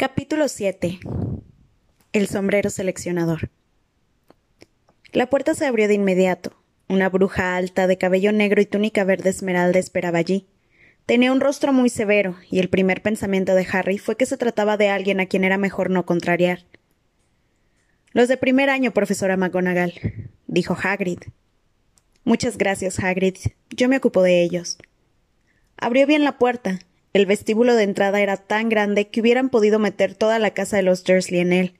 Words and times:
Capítulo 0.00 0.48
7 0.48 0.98
El 2.14 2.26
sombrero 2.26 2.70
seleccionador 2.70 3.50
La 5.12 5.28
puerta 5.28 5.52
se 5.52 5.66
abrió 5.66 5.88
de 5.88 5.94
inmediato. 5.94 6.56
Una 6.88 7.10
bruja 7.10 7.54
alta, 7.54 7.86
de 7.86 7.98
cabello 7.98 8.32
negro 8.32 8.62
y 8.62 8.64
túnica 8.64 9.04
verde 9.04 9.28
esmeralda 9.28 9.78
esperaba 9.78 10.16
allí. 10.16 10.46
Tenía 11.04 11.30
un 11.30 11.40
rostro 11.42 11.74
muy 11.74 11.90
severo, 11.90 12.36
y 12.50 12.60
el 12.60 12.70
primer 12.70 13.02
pensamiento 13.02 13.54
de 13.54 13.66
Harry 13.70 13.98
fue 13.98 14.16
que 14.16 14.24
se 14.24 14.38
trataba 14.38 14.78
de 14.78 14.88
alguien 14.88 15.20
a 15.20 15.26
quien 15.26 15.44
era 15.44 15.58
mejor 15.58 15.90
no 15.90 16.06
contrariar. 16.06 16.60
Los 18.12 18.28
de 18.28 18.38
primer 18.38 18.70
año, 18.70 18.92
profesora 18.92 19.36
McGonagall, 19.36 19.92
dijo 20.46 20.78
Hagrid. 20.82 21.18
Muchas 22.24 22.56
gracias, 22.56 23.00
Hagrid. 23.00 23.36
Yo 23.68 23.86
me 23.90 23.98
ocupo 23.98 24.22
de 24.22 24.42
ellos. 24.42 24.78
Abrió 25.76 26.06
bien 26.06 26.24
la 26.24 26.38
puerta, 26.38 26.78
el 27.12 27.26
vestíbulo 27.26 27.74
de 27.74 27.82
entrada 27.82 28.20
era 28.20 28.36
tan 28.36 28.68
grande 28.68 29.08
que 29.08 29.20
hubieran 29.20 29.48
podido 29.48 29.78
meter 29.78 30.14
toda 30.14 30.38
la 30.38 30.52
casa 30.52 30.76
de 30.76 30.84
los 30.84 31.02
Dursley 31.02 31.40
en 31.40 31.52
él. 31.52 31.74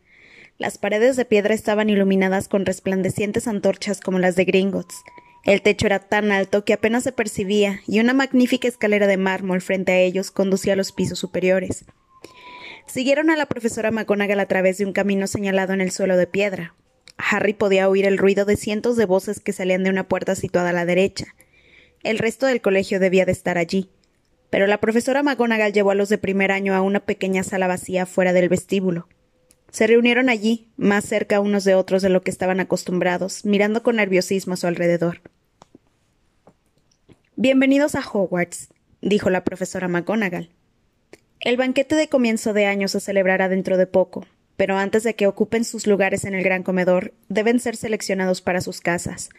Las 0.59 0.77
paredes 0.77 1.17
de 1.17 1.25
piedra 1.25 1.55
estaban 1.55 1.89
iluminadas 1.89 2.49
con 2.49 2.67
resplandecientes 2.67 3.47
antorchas 3.47 4.01
como 4.01 4.19
las 4.19 4.35
de 4.35 4.45
Gringotts. 4.45 4.97
El 5.45 5.63
techo 5.63 5.87
era 5.87 6.01
tan 6.01 6.33
alto 6.33 6.65
que 6.65 6.75
apenas 6.75 7.05
se 7.05 7.13
percibía, 7.13 7.81
y 7.87 8.01
una 8.01 8.13
magnífica 8.13 8.69
escalera 8.69 9.07
de 9.07 9.17
mármol 9.17 9.63
frente 9.63 9.93
a 9.93 9.99
ellos 9.99 10.31
conducía 10.31 10.75
a 10.75 10.77
los 10.77 10.93
pisos 10.93 11.19
superiores. 11.19 11.85
Siguieron 12.87 13.31
a 13.31 13.37
la 13.37 13.47
profesora 13.47 13.93
McGonagall 13.93 14.41
a 14.41 14.47
través 14.47 14.79
de 14.79 14.85
un 14.85 14.93
camino 14.93 15.29
señalado 15.29 15.73
en 15.73 15.81
el 15.81 15.93
suelo 15.93 16.17
de 16.17 16.27
piedra. 16.27 16.75
Harry 17.17 17.55
podía 17.55 17.89
oír 17.89 18.05
el 18.05 18.19
ruido 18.19 18.45
de 18.45 18.57
cientos 18.57 18.97
de 18.97 19.07
voces 19.07 19.41
que 19.41 19.53
salían 19.53 19.85
de 19.85 19.91
una 19.91 20.09
puerta 20.09 20.35
situada 20.35 20.71
a 20.71 20.75
la 20.75 20.85
derecha. 20.85 21.37
El 22.03 22.19
resto 22.19 22.47
del 22.47 22.61
colegio 22.61 22.99
debía 22.99 23.25
de 23.25 23.33
estar 23.33 23.57
allí 23.57 23.91
pero 24.51 24.67
la 24.67 24.79
profesora 24.79 25.23
McGonagall 25.23 25.73
llevó 25.73 25.93
a 25.93 25.95
los 25.95 26.09
de 26.09 26.19
primer 26.19 26.53
año 26.53 26.75
a 26.75 26.83
una 26.83 27.01
pequeña 27.01 27.45
sala 27.45 27.69
vacía 27.69 28.05
fuera 28.05 28.33
del 28.33 28.49
vestíbulo. 28.49 29.09
Se 29.71 29.87
reunieron 29.87 30.29
allí, 30.29 30.69
más 30.77 31.05
cerca 31.05 31.41
unos 31.41 31.63
de 31.65 31.77
otros 31.77 32.03
de 32.03 32.09
lo 32.09 32.23
que 32.23 32.31
estaban 32.31 32.59
acostumbrados, 32.59 33.45
mirando 33.45 33.85
con 33.85 33.97
nerviosismo 33.97 34.55
a 34.55 34.57
su 34.57 34.67
alrededor. 34.67 35.21
Bienvenidos 37.37 37.95
a 37.95 38.01
Hogwarts, 38.01 38.69
dijo 39.01 39.31
la 39.31 39.45
profesora 39.45 39.87
McGonagall. 39.87 40.51
El 41.39 41.57
banquete 41.57 41.95
de 41.95 42.09
comienzo 42.09 42.53
de 42.53 42.67
año 42.67 42.89
se 42.89 43.01
celebrará 43.01 43.49
dentro 43.49 43.79
de 43.79 43.87
poco, 43.87 44.27
pero 44.57 44.77
antes 44.77 45.05
de 45.05 45.15
que 45.15 45.27
ocupen 45.27 45.65
sus 45.65 45.87
lugares 45.87 46.25
en 46.25 46.35
el 46.35 46.43
gran 46.43 46.65
comedor, 46.65 47.15
deben 47.29 47.61
ser 47.61 47.77
seleccionados 47.77 48.43
para 48.43 48.61
sus 48.61 48.81
casas. 48.81 49.31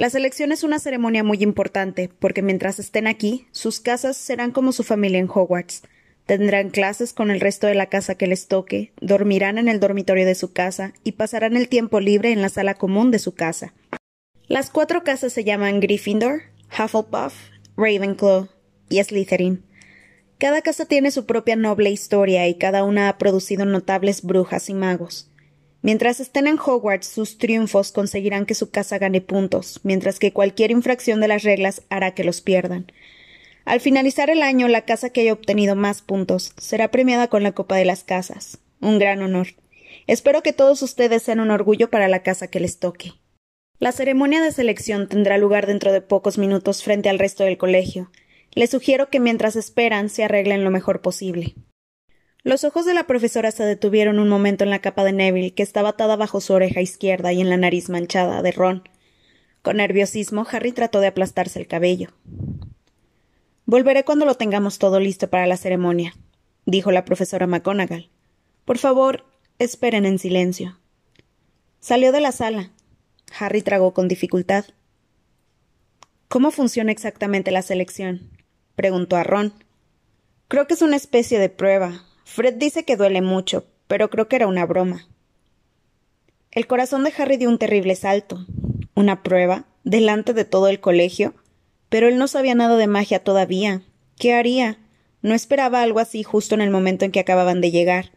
La 0.00 0.08
selección 0.08 0.50
es 0.50 0.64
una 0.64 0.78
ceremonia 0.78 1.22
muy 1.22 1.42
importante, 1.42 2.10
porque 2.20 2.40
mientras 2.40 2.78
estén 2.78 3.06
aquí, 3.06 3.46
sus 3.50 3.80
casas 3.80 4.16
serán 4.16 4.50
como 4.50 4.72
su 4.72 4.82
familia 4.82 5.18
en 5.18 5.28
Hogwarts. 5.28 5.82
Tendrán 6.24 6.70
clases 6.70 7.12
con 7.12 7.30
el 7.30 7.38
resto 7.38 7.66
de 7.66 7.74
la 7.74 7.90
casa 7.90 8.14
que 8.14 8.26
les 8.26 8.48
toque, 8.48 8.94
dormirán 9.02 9.58
en 9.58 9.68
el 9.68 9.78
dormitorio 9.78 10.24
de 10.24 10.34
su 10.34 10.54
casa 10.54 10.94
y 11.04 11.12
pasarán 11.12 11.54
el 11.54 11.68
tiempo 11.68 12.00
libre 12.00 12.32
en 12.32 12.40
la 12.40 12.48
sala 12.48 12.76
común 12.76 13.10
de 13.10 13.18
su 13.18 13.34
casa. 13.34 13.74
Las 14.46 14.70
cuatro 14.70 15.04
casas 15.04 15.34
se 15.34 15.44
llaman 15.44 15.80
Gryffindor, 15.80 16.44
Hufflepuff, 16.72 17.34
Ravenclaw 17.76 18.48
y 18.88 19.04
Slytherin. 19.04 19.66
Cada 20.38 20.62
casa 20.62 20.86
tiene 20.86 21.10
su 21.10 21.26
propia 21.26 21.56
noble 21.56 21.90
historia 21.90 22.48
y 22.48 22.54
cada 22.54 22.84
una 22.84 23.10
ha 23.10 23.18
producido 23.18 23.66
notables 23.66 24.22
brujas 24.22 24.70
y 24.70 24.72
magos. 24.72 25.29
Mientras 25.82 26.20
estén 26.20 26.46
en 26.46 26.58
Hogwarts, 26.58 27.06
sus 27.06 27.38
triunfos 27.38 27.90
conseguirán 27.90 28.44
que 28.44 28.54
su 28.54 28.70
casa 28.70 28.98
gane 28.98 29.20
puntos, 29.20 29.80
mientras 29.82 30.18
que 30.18 30.32
cualquier 30.32 30.70
infracción 30.70 31.20
de 31.20 31.28
las 31.28 31.42
reglas 31.42 31.82
hará 31.88 32.14
que 32.14 32.24
los 32.24 32.42
pierdan. 32.42 32.92
Al 33.64 33.80
finalizar 33.80 34.30
el 34.30 34.42
año, 34.42 34.68
la 34.68 34.84
casa 34.84 35.10
que 35.10 35.22
haya 35.22 35.32
obtenido 35.32 35.76
más 35.76 36.02
puntos 36.02 36.52
será 36.58 36.90
premiada 36.90 37.28
con 37.28 37.42
la 37.42 37.52
Copa 37.52 37.76
de 37.76 37.84
las 37.84 38.04
Casas. 38.04 38.58
Un 38.80 38.98
gran 38.98 39.22
honor. 39.22 39.48
Espero 40.06 40.42
que 40.42 40.52
todos 40.52 40.82
ustedes 40.82 41.22
sean 41.22 41.40
un 41.40 41.50
orgullo 41.50 41.88
para 41.88 42.08
la 42.08 42.22
casa 42.22 42.48
que 42.48 42.60
les 42.60 42.78
toque. 42.78 43.12
La 43.78 43.92
ceremonia 43.92 44.42
de 44.42 44.52
selección 44.52 45.08
tendrá 45.08 45.38
lugar 45.38 45.66
dentro 45.66 45.92
de 45.92 46.02
pocos 46.02 46.36
minutos 46.36 46.82
frente 46.82 47.08
al 47.08 47.18
resto 47.18 47.44
del 47.44 47.56
colegio. 47.56 48.10
Les 48.52 48.70
sugiero 48.70 49.08
que 49.08 49.20
mientras 49.20 49.56
esperan 49.56 50.10
se 50.10 50.24
arreglen 50.24 50.64
lo 50.64 50.70
mejor 50.70 51.00
posible. 51.00 51.54
Los 52.42 52.64
ojos 52.64 52.86
de 52.86 52.94
la 52.94 53.06
profesora 53.06 53.50
se 53.50 53.64
detuvieron 53.64 54.18
un 54.18 54.28
momento 54.28 54.64
en 54.64 54.70
la 54.70 54.78
capa 54.78 55.04
de 55.04 55.12
Neville, 55.12 55.52
que 55.52 55.62
estaba 55.62 55.90
atada 55.90 56.16
bajo 56.16 56.40
su 56.40 56.54
oreja 56.54 56.80
izquierda 56.80 57.32
y 57.32 57.40
en 57.40 57.50
la 57.50 57.58
nariz 57.58 57.90
manchada 57.90 58.40
de 58.42 58.52
ron. 58.52 58.88
Con 59.62 59.76
nerviosismo, 59.76 60.46
Harry 60.50 60.72
trató 60.72 61.00
de 61.00 61.08
aplastarse 61.08 61.58
el 61.58 61.66
cabello. 61.66 62.08
Volveré 63.66 64.04
cuando 64.04 64.24
lo 64.24 64.36
tengamos 64.36 64.78
todo 64.78 65.00
listo 65.00 65.28
para 65.28 65.46
la 65.46 65.58
ceremonia, 65.58 66.14
dijo 66.64 66.90
la 66.90 67.04
profesora 67.04 67.46
McGonagall. 67.46 68.10
Por 68.64 68.78
favor, 68.78 69.26
esperen 69.58 70.06
en 70.06 70.18
silencio. 70.18 70.78
Salió 71.78 72.10
de 72.10 72.20
la 72.20 72.32
sala. 72.32 72.70
Harry 73.38 73.60
tragó 73.60 73.92
con 73.92 74.08
dificultad. 74.08 74.64
¿Cómo 76.28 76.50
funciona 76.50 76.90
exactamente 76.90 77.50
la 77.50 77.62
selección? 77.62 78.30
preguntó 78.76 79.16
a 79.16 79.24
Ron. 79.24 79.52
Creo 80.48 80.66
que 80.66 80.74
es 80.74 80.82
una 80.82 80.96
especie 80.96 81.38
de 81.38 81.48
prueba, 81.48 82.04
Fred 82.24 82.54
dice 82.54 82.84
que 82.84 82.96
duele 82.96 83.22
mucho, 83.22 83.64
pero 83.86 84.10
creo 84.10 84.28
que 84.28 84.36
era 84.36 84.46
una 84.46 84.66
broma. 84.66 85.08
El 86.52 86.66
corazón 86.66 87.04
de 87.04 87.12
Harry 87.16 87.36
dio 87.36 87.48
un 87.48 87.58
terrible 87.58 87.94
salto. 87.94 88.46
Una 88.94 89.22
prueba, 89.22 89.66
delante 89.84 90.34
de 90.34 90.44
todo 90.44 90.68
el 90.68 90.80
colegio. 90.80 91.34
Pero 91.88 92.08
él 92.08 92.18
no 92.18 92.28
sabía 92.28 92.54
nada 92.54 92.76
de 92.76 92.86
magia 92.86 93.22
todavía. 93.22 93.82
¿Qué 94.18 94.34
haría? 94.34 94.78
No 95.22 95.34
esperaba 95.34 95.82
algo 95.82 96.00
así 96.00 96.22
justo 96.22 96.54
en 96.54 96.60
el 96.60 96.70
momento 96.70 97.04
en 97.04 97.12
que 97.12 97.20
acababan 97.20 97.60
de 97.60 97.70
llegar. 97.70 98.12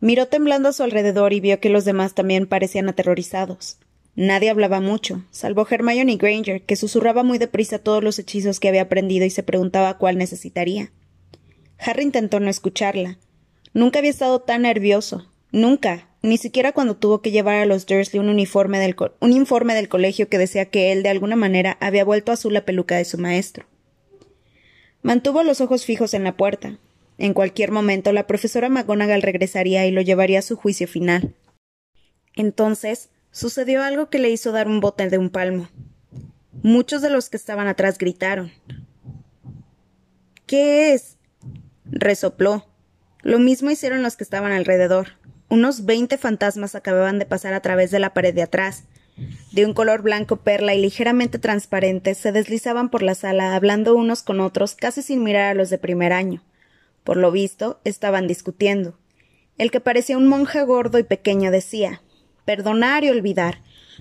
Miró 0.00 0.26
temblando 0.26 0.68
a 0.68 0.72
su 0.72 0.82
alrededor 0.82 1.32
y 1.32 1.40
vio 1.40 1.60
que 1.60 1.68
los 1.68 1.84
demás 1.84 2.14
también 2.14 2.46
parecían 2.46 2.88
aterrorizados. 2.88 3.78
Nadie 4.14 4.50
hablaba 4.50 4.80
mucho, 4.80 5.24
salvo 5.30 5.66
Hermione 5.68 6.16
Granger, 6.16 6.62
que 6.62 6.76
susurraba 6.76 7.22
muy 7.22 7.38
deprisa 7.38 7.78
todos 7.78 8.04
los 8.04 8.18
hechizos 8.18 8.60
que 8.60 8.68
había 8.68 8.82
aprendido 8.82 9.24
y 9.24 9.30
se 9.30 9.42
preguntaba 9.42 9.96
cuál 9.98 10.18
necesitaría. 10.18 10.92
Harry 11.84 12.02
intentó 12.02 12.40
no 12.40 12.48
escucharla. 12.48 13.18
Nunca 13.74 13.98
había 13.98 14.10
estado 14.10 14.40
tan 14.40 14.62
nervioso. 14.62 15.28
Nunca. 15.50 16.08
Ni 16.22 16.38
siquiera 16.38 16.72
cuando 16.72 16.96
tuvo 16.96 17.20
que 17.20 17.32
llevar 17.32 17.56
a 17.56 17.66
los 17.66 17.86
Dursley 17.86 18.20
un 18.20 18.28
uniforme 18.28 18.78
del, 18.78 18.94
un 19.20 19.32
informe 19.32 19.74
del 19.74 19.88
colegio 19.88 20.28
que 20.28 20.38
decía 20.38 20.66
que 20.66 20.92
él, 20.92 21.02
de 21.02 21.08
alguna 21.08 21.34
manera, 21.34 21.76
había 21.80 22.04
vuelto 22.04 22.30
azul 22.30 22.54
la 22.54 22.64
peluca 22.64 22.96
de 22.96 23.04
su 23.04 23.18
maestro. 23.18 23.66
Mantuvo 25.02 25.42
los 25.42 25.60
ojos 25.60 25.84
fijos 25.84 26.14
en 26.14 26.22
la 26.22 26.36
puerta. 26.36 26.78
En 27.18 27.34
cualquier 27.34 27.72
momento 27.72 28.12
la 28.12 28.26
profesora 28.26 28.68
McGonagall 28.68 29.22
regresaría 29.22 29.84
y 29.86 29.90
lo 29.90 30.00
llevaría 30.00 30.38
a 30.38 30.42
su 30.42 30.56
juicio 30.56 30.86
final. 30.86 31.34
Entonces 32.34 33.10
sucedió 33.32 33.82
algo 33.82 34.08
que 34.08 34.18
le 34.20 34.30
hizo 34.30 34.52
dar 34.52 34.68
un 34.68 34.80
bote 34.80 35.08
de 35.08 35.18
un 35.18 35.30
palmo. 35.30 35.68
Muchos 36.62 37.02
de 37.02 37.10
los 37.10 37.28
que 37.28 37.36
estaban 37.36 37.66
atrás 37.66 37.98
gritaron. 37.98 38.52
¿Qué 40.46 40.92
es? 40.92 41.16
Resopló. 41.94 42.66
Lo 43.20 43.38
mismo 43.38 43.70
hicieron 43.70 44.02
los 44.02 44.16
que 44.16 44.24
estaban 44.24 44.50
alrededor. 44.50 45.08
Unos 45.50 45.84
veinte 45.84 46.16
fantasmas 46.16 46.74
acababan 46.74 47.18
de 47.18 47.26
pasar 47.26 47.52
a 47.52 47.60
través 47.60 47.90
de 47.90 47.98
la 47.98 48.14
pared 48.14 48.34
de 48.34 48.40
atrás. 48.40 48.84
De 49.52 49.66
un 49.66 49.74
color 49.74 50.00
blanco 50.00 50.38
perla 50.38 50.74
y 50.74 50.80
ligeramente 50.80 51.38
transparente, 51.38 52.14
se 52.14 52.32
deslizaban 52.32 52.88
por 52.88 53.02
la 53.02 53.14
sala, 53.14 53.54
hablando 53.54 53.94
unos 53.94 54.22
con 54.22 54.40
otros, 54.40 54.74
casi 54.74 55.02
sin 55.02 55.22
mirar 55.22 55.50
a 55.50 55.54
los 55.54 55.68
de 55.68 55.76
primer 55.76 56.14
año. 56.14 56.42
Por 57.04 57.18
lo 57.18 57.30
visto, 57.30 57.82
estaban 57.84 58.26
discutiendo. 58.26 58.98
El 59.58 59.70
que 59.70 59.80
parecía 59.80 60.16
un 60.16 60.28
monje 60.28 60.62
gordo 60.62 60.98
y 60.98 61.02
pequeño 61.02 61.50
decía 61.50 62.00
Perdonar 62.46 63.04
y 63.04 63.10
olvidar. 63.10 63.60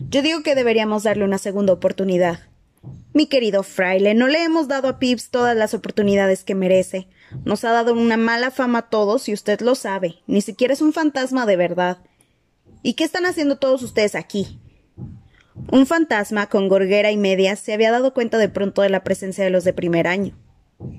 Yo 0.10 0.22
digo 0.22 0.44
que 0.44 0.56
deberíamos 0.56 1.04
darle 1.04 1.26
una 1.26 1.40
segunda 1.40 1.74
oportunidad. 1.74 2.40
Mi 3.14 3.28
querido 3.28 3.64
fraile, 3.64 4.14
no 4.14 4.30
le 4.30 4.46
hemos 4.46 4.70
dado 4.70 4.88
a 4.88 4.98
Pips 4.98 5.30
todas 5.30 5.58
las 5.58 5.74
oportunidades 5.74 6.46
que 6.46 6.56
merece. 6.56 7.10
Nos 7.46 7.64
ha 7.64 7.72
dado 7.72 7.94
una 7.94 8.18
mala 8.18 8.52
fama 8.52 8.80
a 8.80 8.90
todos 8.90 9.30
y 9.30 9.34
usted 9.34 9.62
lo 9.62 9.76
sabe. 9.76 10.16
Ni 10.28 10.42
siquiera 10.42 10.74
es 10.74 10.82
un 10.82 10.94
fantasma 10.94 11.46
de 11.46 11.56
verdad. 11.56 12.00
¿Y 12.84 12.94
qué 12.94 13.04
están 13.04 13.26
haciendo 13.26 13.58
todos 13.58 13.84
ustedes 13.84 14.16
aquí? 14.16 14.60
Un 15.70 15.86
fantasma 15.86 16.48
con 16.48 16.68
gorguera 16.68 17.12
y 17.12 17.18
media 17.18 17.56
se 17.56 17.74
había 17.74 17.92
dado 17.92 18.14
cuenta 18.14 18.38
de 18.38 18.50
pronto 18.50 18.82
de 18.82 18.90
la 18.90 19.04
presencia 19.04 19.44
de 19.44 19.50
los 19.50 19.64
de 19.64 19.74
primer 19.74 20.08
año. 20.08 20.38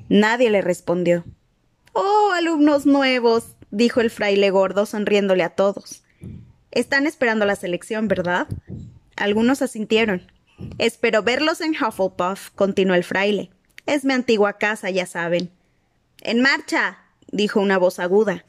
Nadie 0.08 0.50
le 0.50 0.60
respondió. 0.60 1.24
Oh, 1.92 2.30
alumnos 2.34 2.86
nuevos, 2.86 3.56
dijo 3.70 4.00
el 4.00 4.10
fraile 4.10 4.50
gordo 4.50 4.86
sonriéndole 4.86 5.42
a 5.42 5.50
todos. 5.50 6.04
Están 6.70 7.06
esperando 7.06 7.44
la 7.44 7.56
selección, 7.56 8.08
¿verdad? 8.08 8.46
Algunos 9.16 9.60
asintieron. 9.62 10.30
Espero 10.78 11.22
verlos 11.22 11.60
en 11.60 11.72
Hufflepuff, 11.72 12.50
continuó 12.54 12.94
el 12.94 13.04
fraile. 13.04 13.50
Es 13.86 14.04
mi 14.04 14.12
antigua 14.12 14.54
casa, 14.54 14.90
ya 14.90 15.06
saben. 15.06 15.50
En 16.24 16.40
marcha. 16.40 16.98
dijo 17.32 17.60
una 17.60 17.78
voz 17.78 17.98
aguda. 17.98 18.44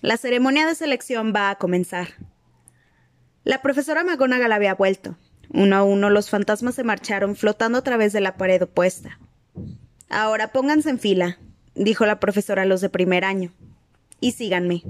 La 0.00 0.16
ceremonia 0.16 0.64
de 0.64 0.76
selección 0.76 1.32
va 1.34 1.50
a 1.50 1.56
comenzar. 1.56 2.10
La 3.42 3.62
profesora 3.62 4.04
McGonagall 4.04 4.52
había 4.52 4.76
vuelto. 4.76 5.16
Uno 5.52 5.74
a 5.74 5.82
uno 5.82 6.08
los 6.08 6.30
fantasmas 6.30 6.76
se 6.76 6.84
marcharon 6.84 7.34
flotando 7.34 7.78
a 7.78 7.82
través 7.82 8.12
de 8.12 8.20
la 8.20 8.36
pared 8.36 8.62
opuesta. 8.62 9.18
Ahora 10.08 10.52
pónganse 10.52 10.88
en 10.88 11.00
fila, 11.00 11.38
dijo 11.74 12.06
la 12.06 12.20
profesora 12.20 12.62
a 12.62 12.66
los 12.66 12.80
de 12.80 12.90
primer 12.90 13.24
año. 13.24 13.52
y 14.20 14.32
síganme. 14.32 14.84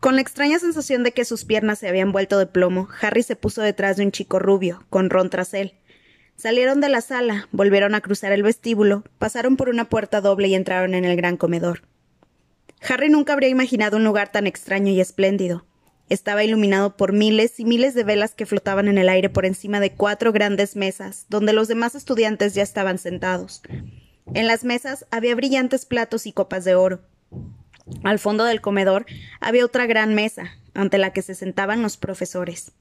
Con 0.00 0.16
la 0.16 0.22
extraña 0.22 0.58
sensación 0.58 1.04
de 1.04 1.12
que 1.12 1.24
sus 1.24 1.44
piernas 1.44 1.78
se 1.78 1.88
habían 1.88 2.10
vuelto 2.10 2.36
de 2.40 2.46
plomo, 2.46 2.88
Harry 3.00 3.22
se 3.22 3.36
puso 3.36 3.62
detrás 3.62 3.96
de 3.96 4.04
un 4.04 4.10
chico 4.10 4.40
rubio, 4.40 4.84
con 4.90 5.08
Ron 5.08 5.30
tras 5.30 5.54
él. 5.54 5.74
Salieron 6.36 6.80
de 6.80 6.88
la 6.88 7.00
sala, 7.00 7.48
volvieron 7.52 7.94
a 7.94 8.00
cruzar 8.00 8.32
el 8.32 8.42
vestíbulo, 8.42 9.04
pasaron 9.18 9.56
por 9.56 9.68
una 9.68 9.88
puerta 9.88 10.20
doble 10.20 10.48
y 10.48 10.54
entraron 10.54 10.94
en 10.94 11.04
el 11.04 11.16
gran 11.16 11.36
comedor. 11.36 11.82
Harry 12.88 13.08
nunca 13.08 13.32
habría 13.32 13.48
imaginado 13.48 13.96
un 13.96 14.04
lugar 14.04 14.32
tan 14.32 14.46
extraño 14.46 14.92
y 14.92 15.00
espléndido. 15.00 15.64
Estaba 16.08 16.44
iluminado 16.44 16.96
por 16.96 17.12
miles 17.12 17.60
y 17.60 17.64
miles 17.64 17.94
de 17.94 18.04
velas 18.04 18.34
que 18.34 18.44
flotaban 18.44 18.88
en 18.88 18.98
el 18.98 19.08
aire 19.08 19.30
por 19.30 19.46
encima 19.46 19.78
de 19.78 19.92
cuatro 19.92 20.32
grandes 20.32 20.74
mesas, 20.76 21.26
donde 21.28 21.52
los 21.52 21.68
demás 21.68 21.94
estudiantes 21.94 22.54
ya 22.54 22.62
estaban 22.62 22.98
sentados. 22.98 23.62
En 24.34 24.46
las 24.46 24.64
mesas 24.64 25.06
había 25.10 25.34
brillantes 25.34 25.86
platos 25.86 26.26
y 26.26 26.32
copas 26.32 26.64
de 26.64 26.74
oro. 26.74 27.00
Al 28.02 28.18
fondo 28.18 28.44
del 28.44 28.60
comedor 28.60 29.06
había 29.40 29.64
otra 29.64 29.86
gran 29.86 30.14
mesa, 30.14 30.58
ante 30.74 30.98
la 30.98 31.12
que 31.12 31.22
se 31.22 31.34
sentaban 31.34 31.82
los 31.82 31.96
profesores. 31.96 32.72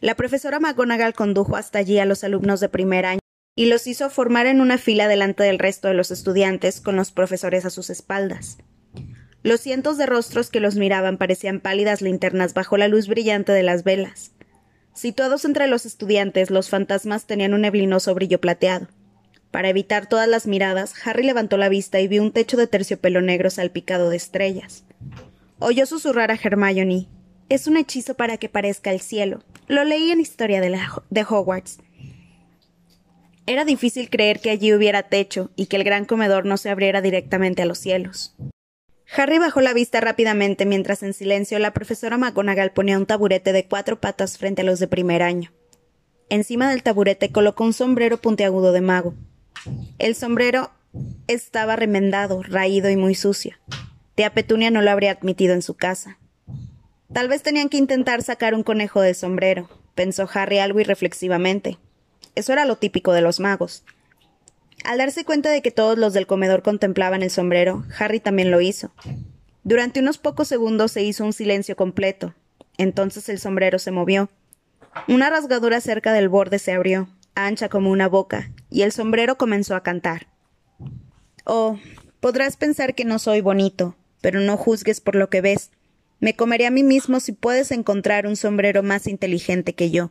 La 0.00 0.14
profesora 0.14 0.60
McGonagall 0.60 1.14
condujo 1.14 1.56
hasta 1.56 1.80
allí 1.80 1.98
a 1.98 2.04
los 2.04 2.22
alumnos 2.22 2.60
de 2.60 2.68
primer 2.68 3.04
año 3.04 3.20
y 3.56 3.66
los 3.66 3.86
hizo 3.88 4.08
formar 4.10 4.46
en 4.46 4.60
una 4.60 4.78
fila 4.78 5.08
delante 5.08 5.42
del 5.42 5.58
resto 5.58 5.88
de 5.88 5.94
los 5.94 6.12
estudiantes 6.12 6.80
con 6.80 6.94
los 6.94 7.10
profesores 7.10 7.64
a 7.64 7.70
sus 7.70 7.90
espaldas. 7.90 8.58
Los 9.42 9.60
cientos 9.60 9.98
de 9.98 10.06
rostros 10.06 10.50
que 10.50 10.60
los 10.60 10.76
miraban 10.76 11.16
parecían 11.16 11.60
pálidas 11.60 12.00
linternas 12.00 12.54
bajo 12.54 12.76
la 12.76 12.86
luz 12.86 13.08
brillante 13.08 13.52
de 13.52 13.62
las 13.64 13.82
velas. 13.82 14.32
Situados 14.94 15.44
entre 15.44 15.66
los 15.66 15.86
estudiantes, 15.86 16.50
los 16.50 16.68
fantasmas 16.68 17.26
tenían 17.26 17.54
un 17.54 17.62
neblinoso 17.62 18.14
brillo 18.14 18.40
plateado. 18.40 18.88
Para 19.50 19.68
evitar 19.68 20.08
todas 20.08 20.28
las 20.28 20.46
miradas, 20.46 20.94
Harry 21.04 21.24
levantó 21.24 21.56
la 21.56 21.68
vista 21.68 22.00
y 22.00 22.08
vio 22.08 22.22
un 22.22 22.32
techo 22.32 22.56
de 22.56 22.66
terciopelo 22.66 23.20
negro 23.20 23.50
salpicado 23.50 24.10
de 24.10 24.16
estrellas. 24.16 24.84
Oyó 25.58 25.86
susurrar 25.86 26.30
a 26.30 26.38
Hermione. 26.40 27.08
Es 27.48 27.66
un 27.66 27.78
hechizo 27.78 28.14
para 28.14 28.36
que 28.36 28.50
parezca 28.50 28.92
el 28.92 29.00
cielo. 29.00 29.42
Lo 29.68 29.84
leí 29.84 30.10
en 30.10 30.20
Historia 30.20 30.60
de, 30.60 31.24
Hogwarts. 31.24 31.78
Era 33.46 33.64
difícil 33.64 34.10
creer 34.10 34.40
que 34.40 34.50
allí 34.50 34.74
hubiera 34.74 35.04
techo 35.04 35.50
y 35.56 35.66
que 35.66 35.76
el 35.76 35.84
gran 35.84 36.04
comedor 36.04 36.44
no 36.44 36.58
se 36.58 36.68
abriera 36.68 37.00
directamente 37.00 37.62
a 37.62 37.66
los 37.66 37.78
cielos. 37.78 38.36
Harry 39.16 39.38
bajó 39.38 39.62
la 39.62 39.72
vista 39.72 40.02
rápidamente 40.02 40.66
mientras 40.66 41.02
en 41.02 41.14
silencio 41.14 41.58
la 41.58 41.72
profesora 41.72 42.18
McGonagall 42.18 42.72
ponía 42.72 42.98
un 42.98 43.06
taburete 43.06 43.54
de 43.54 43.64
cuatro 43.64 43.98
patas 43.98 44.36
frente 44.36 44.60
a 44.60 44.64
los 44.66 44.78
de 44.78 44.88
primer 44.88 45.22
año. 45.22 45.50
Encima 46.28 46.68
del 46.68 46.82
taburete 46.82 47.32
colocó 47.32 47.64
un 47.64 47.72
sombrero 47.72 48.18
puntiagudo 48.18 48.72
de 48.72 48.82
mago. 48.82 49.14
El 49.98 50.14
sombrero 50.14 50.70
estaba 51.26 51.76
remendado, 51.76 52.42
raído 52.42 52.90
y 52.90 52.96
muy 52.96 53.14
sucio. 53.14 53.56
Tía 54.14 54.34
Petunia 54.34 54.70
no 54.70 54.82
lo 54.82 54.90
habría 54.90 55.12
admitido 55.12 55.54
en 55.54 55.62
su 55.62 55.74
casa. 55.74 56.18
Tal 57.12 57.28
vez 57.28 57.42
tenían 57.42 57.68
que 57.68 57.78
intentar 57.78 58.22
sacar 58.22 58.54
un 58.54 58.62
conejo 58.62 59.00
del 59.00 59.14
sombrero, 59.14 59.68
pensó 59.94 60.28
Harry 60.32 60.58
algo 60.58 60.80
irreflexivamente. 60.80 61.78
Eso 62.34 62.52
era 62.52 62.66
lo 62.66 62.76
típico 62.76 63.12
de 63.12 63.22
los 63.22 63.40
magos. 63.40 63.82
Al 64.84 64.98
darse 64.98 65.24
cuenta 65.24 65.50
de 65.50 65.62
que 65.62 65.70
todos 65.70 65.98
los 65.98 66.12
del 66.12 66.26
comedor 66.26 66.62
contemplaban 66.62 67.22
el 67.22 67.30
sombrero, 67.30 67.84
Harry 67.98 68.20
también 68.20 68.50
lo 68.50 68.60
hizo. 68.60 68.92
Durante 69.64 70.00
unos 70.00 70.18
pocos 70.18 70.48
segundos 70.48 70.92
se 70.92 71.02
hizo 71.02 71.24
un 71.24 71.32
silencio 71.32 71.76
completo. 71.76 72.34
Entonces 72.76 73.28
el 73.28 73.38
sombrero 73.38 73.78
se 73.78 73.90
movió. 73.90 74.30
Una 75.08 75.30
rasgadura 75.30 75.80
cerca 75.80 76.12
del 76.12 76.28
borde 76.28 76.58
se 76.58 76.72
abrió, 76.72 77.08
ancha 77.34 77.68
como 77.68 77.90
una 77.90 78.08
boca, 78.08 78.52
y 78.70 78.82
el 78.82 78.92
sombrero 78.92 79.36
comenzó 79.36 79.74
a 79.74 79.82
cantar. 79.82 80.28
Oh, 81.44 81.78
podrás 82.20 82.56
pensar 82.56 82.94
que 82.94 83.04
no 83.04 83.18
soy 83.18 83.40
bonito, 83.40 83.96
pero 84.20 84.40
no 84.40 84.56
juzgues 84.56 85.00
por 85.00 85.16
lo 85.16 85.28
que 85.28 85.40
ves. 85.40 85.70
Me 86.20 86.34
comeré 86.34 86.66
a 86.66 86.70
mí 86.70 86.82
mismo 86.82 87.20
si 87.20 87.32
puedes 87.32 87.70
encontrar 87.70 88.26
un 88.26 88.36
sombrero 88.36 88.82
más 88.82 89.06
inteligente 89.06 89.74
que 89.74 89.90
yo. 89.90 90.10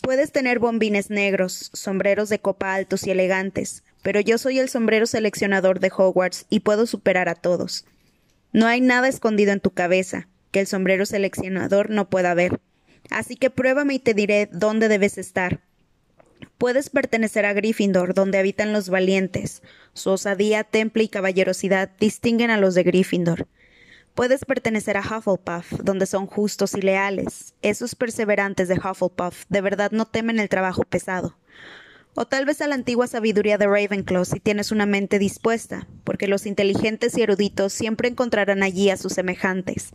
Puedes 0.00 0.32
tener 0.32 0.58
bombines 0.58 1.10
negros, 1.10 1.70
sombreros 1.72 2.28
de 2.30 2.40
copa 2.40 2.74
altos 2.74 3.06
y 3.06 3.10
elegantes, 3.10 3.84
pero 4.02 4.18
yo 4.20 4.38
soy 4.38 4.58
el 4.58 4.68
sombrero 4.68 5.06
seleccionador 5.06 5.78
de 5.78 5.92
Hogwarts 5.94 6.46
y 6.48 6.60
puedo 6.60 6.86
superar 6.86 7.28
a 7.28 7.34
todos. 7.34 7.84
No 8.52 8.66
hay 8.66 8.80
nada 8.80 9.08
escondido 9.08 9.52
en 9.52 9.60
tu 9.60 9.70
cabeza 9.70 10.26
que 10.50 10.60
el 10.60 10.66
sombrero 10.66 11.06
seleccionador 11.06 11.90
no 11.90 12.08
pueda 12.08 12.34
ver. 12.34 12.60
Así 13.10 13.36
que 13.36 13.50
pruébame 13.50 13.94
y 13.94 13.98
te 13.98 14.14
diré 14.14 14.48
dónde 14.50 14.88
debes 14.88 15.18
estar. 15.18 15.60
Puedes 16.58 16.90
pertenecer 16.90 17.46
a 17.46 17.52
Gryffindor, 17.52 18.14
donde 18.14 18.38
habitan 18.38 18.72
los 18.72 18.88
valientes. 18.88 19.62
Su 19.94 20.10
osadía, 20.10 20.64
temple 20.64 21.04
y 21.04 21.08
caballerosidad 21.08 21.90
distinguen 22.00 22.50
a 22.50 22.58
los 22.58 22.74
de 22.74 22.82
Gryffindor. 22.82 23.46
Puedes 24.14 24.44
pertenecer 24.44 24.96
a 24.96 25.00
Hufflepuff, 25.00 25.72
donde 25.82 26.06
son 26.06 26.26
justos 26.26 26.74
y 26.74 26.82
leales. 26.82 27.54
Esos 27.62 27.94
perseverantes 27.94 28.68
de 28.68 28.74
Hufflepuff 28.74 29.44
de 29.48 29.60
verdad 29.60 29.92
no 29.92 30.04
temen 30.04 30.38
el 30.38 30.48
trabajo 30.48 30.82
pesado. 30.82 31.36
O 32.14 32.26
tal 32.26 32.44
vez 32.44 32.60
a 32.60 32.66
la 32.66 32.74
antigua 32.74 33.06
sabiduría 33.06 33.56
de 33.56 33.66
Ravenclaw 33.66 34.24
si 34.24 34.40
tienes 34.40 34.72
una 34.72 34.84
mente 34.84 35.18
dispuesta, 35.18 35.86
porque 36.04 36.26
los 36.26 36.44
inteligentes 36.44 37.16
y 37.16 37.22
eruditos 37.22 37.72
siempre 37.72 38.08
encontrarán 38.08 38.62
allí 38.62 38.90
a 38.90 38.96
sus 38.96 39.12
semejantes. 39.12 39.94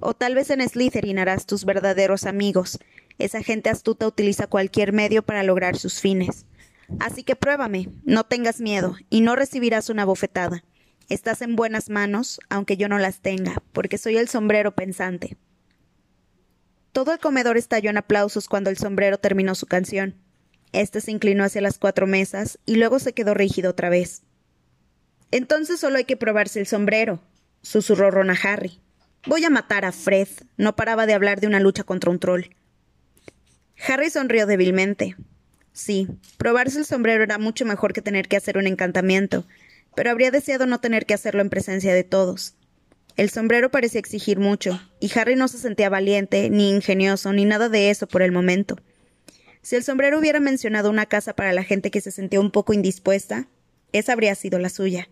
O 0.00 0.14
tal 0.14 0.34
vez 0.34 0.50
en 0.50 0.66
Slytherin 0.66 1.18
harás 1.18 1.44
tus 1.44 1.66
verdaderos 1.66 2.24
amigos. 2.24 2.78
Esa 3.18 3.42
gente 3.42 3.68
astuta 3.68 4.06
utiliza 4.06 4.46
cualquier 4.46 4.94
medio 4.94 5.22
para 5.22 5.42
lograr 5.42 5.76
sus 5.76 6.00
fines. 6.00 6.46
Así 6.98 7.22
que 7.22 7.36
pruébame, 7.36 7.90
no 8.04 8.24
tengas 8.24 8.60
miedo, 8.60 8.96
y 9.10 9.20
no 9.20 9.36
recibirás 9.36 9.90
una 9.90 10.06
bofetada. 10.06 10.64
Estás 11.10 11.42
en 11.42 11.56
buenas 11.56 11.90
manos, 11.90 12.38
aunque 12.50 12.76
yo 12.76 12.88
no 12.88 13.00
las 13.00 13.18
tenga, 13.18 13.60
porque 13.72 13.98
soy 13.98 14.16
el 14.16 14.28
sombrero 14.28 14.76
pensante. 14.76 15.36
Todo 16.92 17.12
el 17.12 17.18
comedor 17.18 17.56
estalló 17.56 17.90
en 17.90 17.96
aplausos 17.96 18.48
cuando 18.48 18.70
el 18.70 18.78
sombrero 18.78 19.18
terminó 19.18 19.56
su 19.56 19.66
canción. 19.66 20.14
Este 20.70 21.00
se 21.00 21.10
inclinó 21.10 21.42
hacia 21.42 21.62
las 21.62 21.78
cuatro 21.78 22.06
mesas 22.06 22.60
y 22.64 22.76
luego 22.76 23.00
se 23.00 23.12
quedó 23.12 23.34
rígido 23.34 23.72
otra 23.72 23.88
vez. 23.88 24.22
Entonces 25.32 25.80
solo 25.80 25.96
hay 25.96 26.04
que 26.04 26.16
probarse 26.16 26.60
el 26.60 26.68
sombrero, 26.68 27.20
susurró 27.60 28.12
Ron 28.12 28.30
a 28.30 28.38
Harry. 28.44 28.80
Voy 29.26 29.44
a 29.44 29.50
matar 29.50 29.84
a 29.84 29.90
Fred. 29.90 30.28
No 30.58 30.76
paraba 30.76 31.06
de 31.06 31.14
hablar 31.14 31.40
de 31.40 31.48
una 31.48 31.58
lucha 31.58 31.82
contra 31.82 32.12
un 32.12 32.20
troll. 32.20 32.44
Harry 33.88 34.10
sonrió 34.10 34.46
débilmente. 34.46 35.16
Sí, 35.72 36.06
probarse 36.36 36.78
el 36.78 36.84
sombrero 36.84 37.24
era 37.24 37.38
mucho 37.38 37.64
mejor 37.64 37.92
que 37.92 38.02
tener 38.02 38.28
que 38.28 38.36
hacer 38.36 38.58
un 38.58 38.68
encantamiento, 38.68 39.44
pero 39.94 40.10
habría 40.10 40.30
deseado 40.30 40.66
no 40.66 40.80
tener 40.80 41.06
que 41.06 41.14
hacerlo 41.14 41.40
en 41.42 41.50
presencia 41.50 41.94
de 41.94 42.04
todos. 42.04 42.54
El 43.16 43.30
sombrero 43.30 43.70
parecía 43.70 44.00
exigir 44.00 44.38
mucho, 44.38 44.80
y 45.00 45.10
Harry 45.18 45.36
no 45.36 45.48
se 45.48 45.58
sentía 45.58 45.88
valiente, 45.88 46.48
ni 46.50 46.70
ingenioso, 46.70 47.32
ni 47.32 47.44
nada 47.44 47.68
de 47.68 47.90
eso 47.90 48.06
por 48.06 48.22
el 48.22 48.32
momento. 48.32 48.76
Si 49.62 49.76
el 49.76 49.84
sombrero 49.84 50.18
hubiera 50.18 50.40
mencionado 50.40 50.88
una 50.88 51.06
casa 51.06 51.34
para 51.34 51.52
la 51.52 51.64
gente 51.64 51.90
que 51.90 52.00
se 52.00 52.10
sentía 52.10 52.40
un 52.40 52.50
poco 52.50 52.72
indispuesta, 52.72 53.46
esa 53.92 54.12
habría 54.12 54.34
sido 54.34 54.58
la 54.58 54.70
suya. 54.70 55.08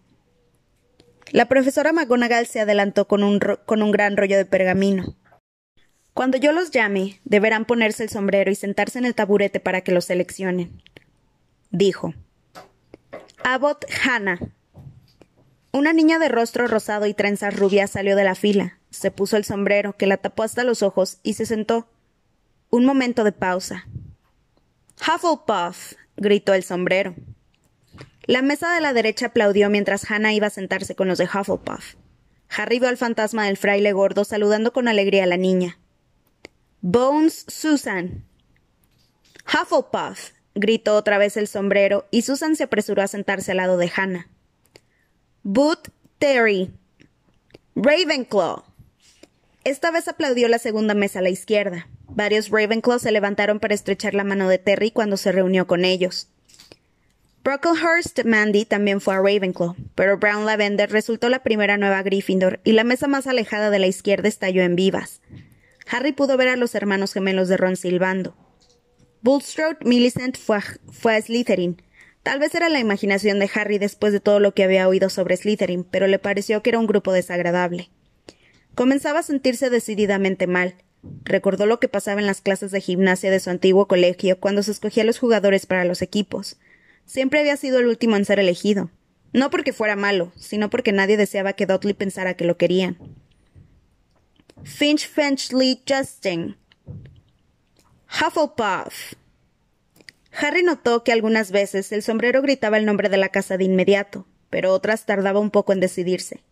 La 1.31 1.47
profesora 1.49 1.93
McGonagall 1.93 2.47
se 2.47 2.61
adelantó 2.61 3.07
con 3.07 3.23
un, 3.23 3.39
con 3.39 3.83
un 3.83 3.91
gran 3.91 4.17
rollo 4.17 4.39
de 4.39 4.47
pergamino. 4.47 5.17
Cuando 6.15 6.39
yo 6.39 6.53
los 6.53 6.71
llame, 6.71 7.21
deberán 7.25 7.67
ponerse 7.67 8.03
el 8.03 8.09
sombrero 8.09 8.51
y 8.51 8.55
sentarse 8.55 8.99
en 8.99 9.05
el 9.05 9.15
taburete 9.15 9.61
para 9.61 9.83
que 9.83 9.93
lo 9.93 10.01
seleccionen. 10.01 10.83
Dijo. 11.71 12.15
Abbott 13.45 13.85
Hannah, 14.03 14.41
una 15.73 15.93
niña 15.93 16.19
de 16.19 16.29
rostro 16.29 16.67
rosado 16.67 17.07
y 17.07 17.15
trenzas 17.15 17.55
rubias 17.55 17.91
salió 17.91 18.17
de 18.17 18.25
la 18.25 18.35
fila, 18.35 18.79
se 18.91 19.11
puso 19.11 19.37
el 19.37 19.45
sombrero, 19.45 19.97
que 19.97 20.07
la 20.07 20.17
tapó 20.17 20.43
hasta 20.43 20.65
los 20.65 20.83
ojos, 20.83 21.19
y 21.23 21.35
se 21.35 21.47
sentó. 21.47 21.89
Un 22.71 22.85
momento 22.85 23.25
de 23.25 23.33
pausa. 23.33 23.87
Hufflepuff. 25.01 25.95
gritó 26.17 26.55
el 26.55 26.63
sombrero. 26.63 27.15
La 28.25 28.43
mesa 28.43 28.75
de 28.75 28.81
la 28.81 28.93
derecha 28.93 29.27
aplaudió 29.27 29.71
mientras 29.71 30.11
Hannah 30.11 30.33
iba 30.33 30.49
a 30.49 30.51
sentarse 30.51 30.95
con 30.95 31.09
los 31.09 31.19
de 31.19 31.25
Hufflepuff. 31.25 31.95
Harry 32.51 32.79
vio 32.79 32.89
al 32.89 32.97
fantasma 32.97 33.45
del 33.47 33.57
fraile 33.57 33.93
gordo 33.93 34.25
saludando 34.25 34.73
con 34.73 34.89
alegría 34.89 35.25
a 35.25 35.27
la 35.27 35.37
niña. 35.37 35.79
Bones 36.81 37.45
Susan. 37.47 38.25
Hufflepuff. 39.47 40.31
gritó 40.55 40.97
otra 40.97 41.19
vez 41.19 41.37
el 41.37 41.47
sombrero, 41.47 42.07
y 42.11 42.23
Susan 42.23 42.57
se 42.57 42.65
apresuró 42.65 43.03
a 43.03 43.09
sentarse 43.09 43.51
al 43.51 43.59
lado 43.59 43.77
de 43.77 43.93
Hannah. 43.95 44.29
Boot 45.45 45.89
Terry. 46.19 46.73
Ravenclaw. 47.77 48.65
Esta 49.63 49.93
vez 49.93 50.09
aplaudió 50.09 50.49
la 50.49 50.59
segunda 50.59 50.95
mesa 50.95 51.21
a 51.21 51.23
la 51.23 51.31
izquierda. 51.31 51.89
Varios 52.09 52.51
Ravenclaw 52.51 52.99
se 52.99 53.13
levantaron 53.13 53.61
para 53.61 53.75
estrechar 53.75 54.15
la 54.15 54.25
mano 54.25 54.49
de 54.49 54.59
Terry 54.59 54.91
cuando 54.91 55.17
se 55.17 55.31
reunió 55.31 55.69
con 55.69 55.85
ellos. 55.85 56.29
Brocklehurst 57.45 58.25
Mandy 58.25 58.65
también 58.65 59.01
fue 59.01 59.15
a 59.15 59.19
Ravenclaw, 59.19 59.77
pero 59.95 60.19
Brown 60.19 60.45
Lavender 60.45 60.91
resultó 60.91 61.29
la 61.29 61.45
primera 61.45 61.77
nueva 61.77 62.03
Gryffindor 62.03 62.61
y 62.65 62.73
la 62.73 62.83
mesa 62.83 63.07
más 63.07 63.29
alejada 63.29 63.71
de 63.71 63.79
la 63.79 63.87
izquierda 63.87 64.29
estalló 64.29 64.63
en 64.63 64.75
vivas. 64.75 65.23
Harry 65.89 66.13
pudo 66.13 66.37
ver 66.37 66.49
a 66.49 66.57
los 66.57 66.75
hermanos 66.75 67.13
gemelos 67.13 67.49
de 67.49 67.57
Ron 67.57 67.77
silbando. 67.77 68.35
Bulstrode 69.23 69.79
Millicent 69.83 70.37
fue 70.37 70.59
fue 70.91 71.15
a 71.15 71.23
Slytherin, 71.23 71.81
Tal 72.29 72.41
vez 72.41 72.55
era 72.55 72.69
la 72.69 72.79
imaginación 72.79 73.39
de 73.39 73.51
Harry 73.55 73.79
después 73.79 74.13
de 74.13 74.21
todo 74.21 74.39
lo 74.39 74.53
que 74.53 74.63
había 74.63 74.87
oído 74.87 75.09
sobre 75.09 75.35
Slytherin, 75.35 75.83
pero 75.83 76.07
le 76.07 76.19
pareció 76.19 76.63
que 76.63 76.69
era 76.69 76.79
un 76.79 76.87
grupo 76.87 77.11
desagradable. 77.11 77.89
Comenzaba 78.75 79.21
a 79.21 79.23
sentirse 79.23 79.71
decididamente 79.71 80.47
mal. 80.47 80.75
Recordó 81.25 81.65
lo 81.65 81.81
que 81.81 81.89
pasaba 81.89 82.21
en 82.21 82.27
las 82.27 82.43
clases 82.43 82.71
de 82.71 82.83
gimnasia 82.83 83.31
de 83.31 83.41
su 83.41 83.49
antiguo 83.49 83.89
colegio 83.89 84.39
cuando 84.39 84.63
se 84.63 84.73
escogía 84.73 85.05
los 85.05 85.19
jugadores 85.19 85.65
para 85.65 85.87
los 85.87 86.03
equipos. 86.03 86.59
Siempre 87.07 87.41
había 87.41 87.57
sido 87.57 87.79
el 87.79 87.87
último 87.87 88.15
en 88.15 88.27
ser 88.27 88.41
elegido. 88.41 88.91
No 89.33 89.49
porque 89.49 89.73
fuera 89.73 89.97
malo, 89.97 90.31
sino 90.37 90.69
porque 90.69 90.93
nadie 90.93 91.17
deseaba 91.17 91.55
que 91.55 91.65
Dudley 91.65 91.95
pensara 91.95 92.35
que 92.35 92.45
lo 92.45 92.59
querían. 92.59 92.99
Finch 94.65 95.09
Finchley 95.09 95.83
Justin. 95.89 96.59
Hufflepuff. 98.07 99.15
Harry 100.41 100.63
notó 100.63 101.03
que 101.03 101.13
algunas 101.13 101.51
veces 101.51 101.91
el 101.91 102.03
sombrero 102.03 102.43
gritaba 102.43 102.79
el 102.79 102.87
nombre 102.87 103.09
de 103.09 103.17
la 103.17 103.29
casa 103.29 103.57
de 103.57 103.65
inmediato, 103.65 104.27
pero 104.51 104.73
otras 104.73 105.05
tardaba 105.05 105.41
un 105.41 105.51
poco 105.51 105.73
en 105.73 105.81
decidirse. 105.81 106.43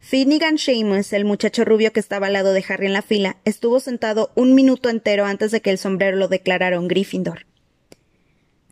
Finnegan 0.00 0.58
Seamus, 0.58 1.12
el 1.12 1.24
muchacho 1.24 1.64
rubio 1.64 1.92
que 1.92 2.00
estaba 2.00 2.26
al 2.26 2.32
lado 2.32 2.52
de 2.52 2.64
Harry 2.68 2.86
en 2.86 2.94
la 2.94 3.02
fila, 3.02 3.36
estuvo 3.44 3.78
sentado 3.80 4.32
un 4.34 4.54
minuto 4.54 4.88
entero 4.88 5.26
antes 5.26 5.50
de 5.50 5.60
que 5.60 5.70
el 5.70 5.78
sombrero 5.78 6.16
lo 6.16 6.26
declarara 6.26 6.80
un 6.80 6.88
Gryffindor. 6.88 7.46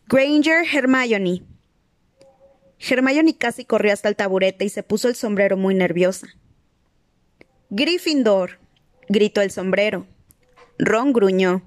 Granger 0.08 0.64
Hermione. 0.72 1.42
Hermione 2.80 3.36
casi 3.36 3.64
corrió 3.64 3.92
hasta 3.92 4.08
el 4.08 4.16
taburete 4.16 4.64
y 4.64 4.70
se 4.70 4.82
puso 4.82 5.08
el 5.08 5.14
sombrero 5.14 5.56
muy 5.56 5.74
nerviosa. 5.74 6.28
Gryffindor. 7.70 8.58
gritó 9.08 9.42
el 9.42 9.50
sombrero. 9.50 10.06
Ron 10.78 11.12
gruñó. 11.12 11.62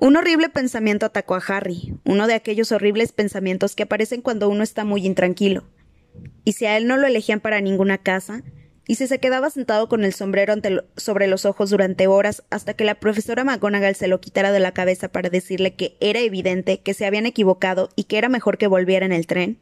Un 0.00 0.16
horrible 0.16 0.48
pensamiento 0.48 1.04
atacó 1.04 1.34
a 1.34 1.42
Harry, 1.46 1.94
uno 2.06 2.26
de 2.26 2.32
aquellos 2.32 2.72
horribles 2.72 3.12
pensamientos 3.12 3.76
que 3.76 3.82
aparecen 3.82 4.22
cuando 4.22 4.48
uno 4.48 4.62
está 4.62 4.82
muy 4.82 5.04
intranquilo. 5.04 5.64
Y 6.42 6.54
si 6.54 6.64
a 6.64 6.78
él 6.78 6.86
no 6.86 6.96
lo 6.96 7.06
elegían 7.06 7.40
para 7.40 7.60
ninguna 7.60 7.98
casa, 7.98 8.42
y 8.86 8.94
si 8.94 9.06
se 9.06 9.20
quedaba 9.20 9.50
sentado 9.50 9.90
con 9.90 10.02
el 10.02 10.14
sombrero 10.14 10.54
sobre 10.96 11.26
los 11.26 11.44
ojos 11.44 11.68
durante 11.68 12.06
horas 12.06 12.44
hasta 12.48 12.72
que 12.72 12.84
la 12.84 12.94
profesora 12.94 13.44
McGonagall 13.44 13.94
se 13.94 14.08
lo 14.08 14.22
quitara 14.22 14.52
de 14.52 14.60
la 14.60 14.72
cabeza 14.72 15.12
para 15.12 15.28
decirle 15.28 15.74
que 15.74 15.98
era 16.00 16.20
evidente 16.20 16.80
que 16.80 16.94
se 16.94 17.04
habían 17.04 17.26
equivocado 17.26 17.90
y 17.94 18.04
que 18.04 18.16
era 18.16 18.30
mejor 18.30 18.56
que 18.56 18.68
volviera 18.68 19.04
en 19.04 19.12
el 19.12 19.26
tren. 19.26 19.58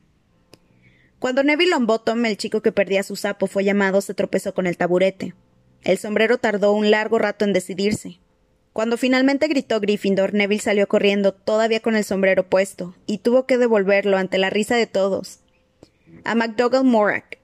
Cuando 1.19 1.43
Neville 1.43 1.73
Longbottom, 1.73 2.25
el 2.27 2.37
chico 2.37 2.63
que 2.63 2.71
perdía 2.71 3.03
su 3.03 3.17
sapo, 3.17 3.49
fue 3.49 3.65
llamado, 3.65 4.01
se 4.03 4.15
tropezó 4.15 4.55
con 4.55 4.69
el 4.69 4.77
taburete. 4.77 5.35
El 5.83 5.99
sombrero 5.99 6.39
tardó 6.39 6.73
un 6.75 6.93
largo 6.93 7.19
rato 7.19 7.45
en 7.45 7.53
decidirse. 7.53 8.21
Cuando 8.79 8.97
finalmente 8.97 9.49
gritó 9.49 9.81
Gryffindor, 9.81 10.35
Neville 10.35 10.63
salió 10.63 10.87
corriendo, 10.87 11.35
todavía 11.35 11.81
con 11.81 11.97
el 11.97 12.05
sombrero 12.05 12.49
puesto, 12.49 12.95
y 13.07 13.19
tuvo 13.19 13.45
que 13.45 13.59
devolverlo 13.59 14.17
ante 14.17 14.39
la 14.39 14.51
risa 14.51 14.77
de 14.77 14.87
todos. 14.87 15.41
A 16.23 16.37
McDougall 16.37 16.85
Morak, 16.85 17.41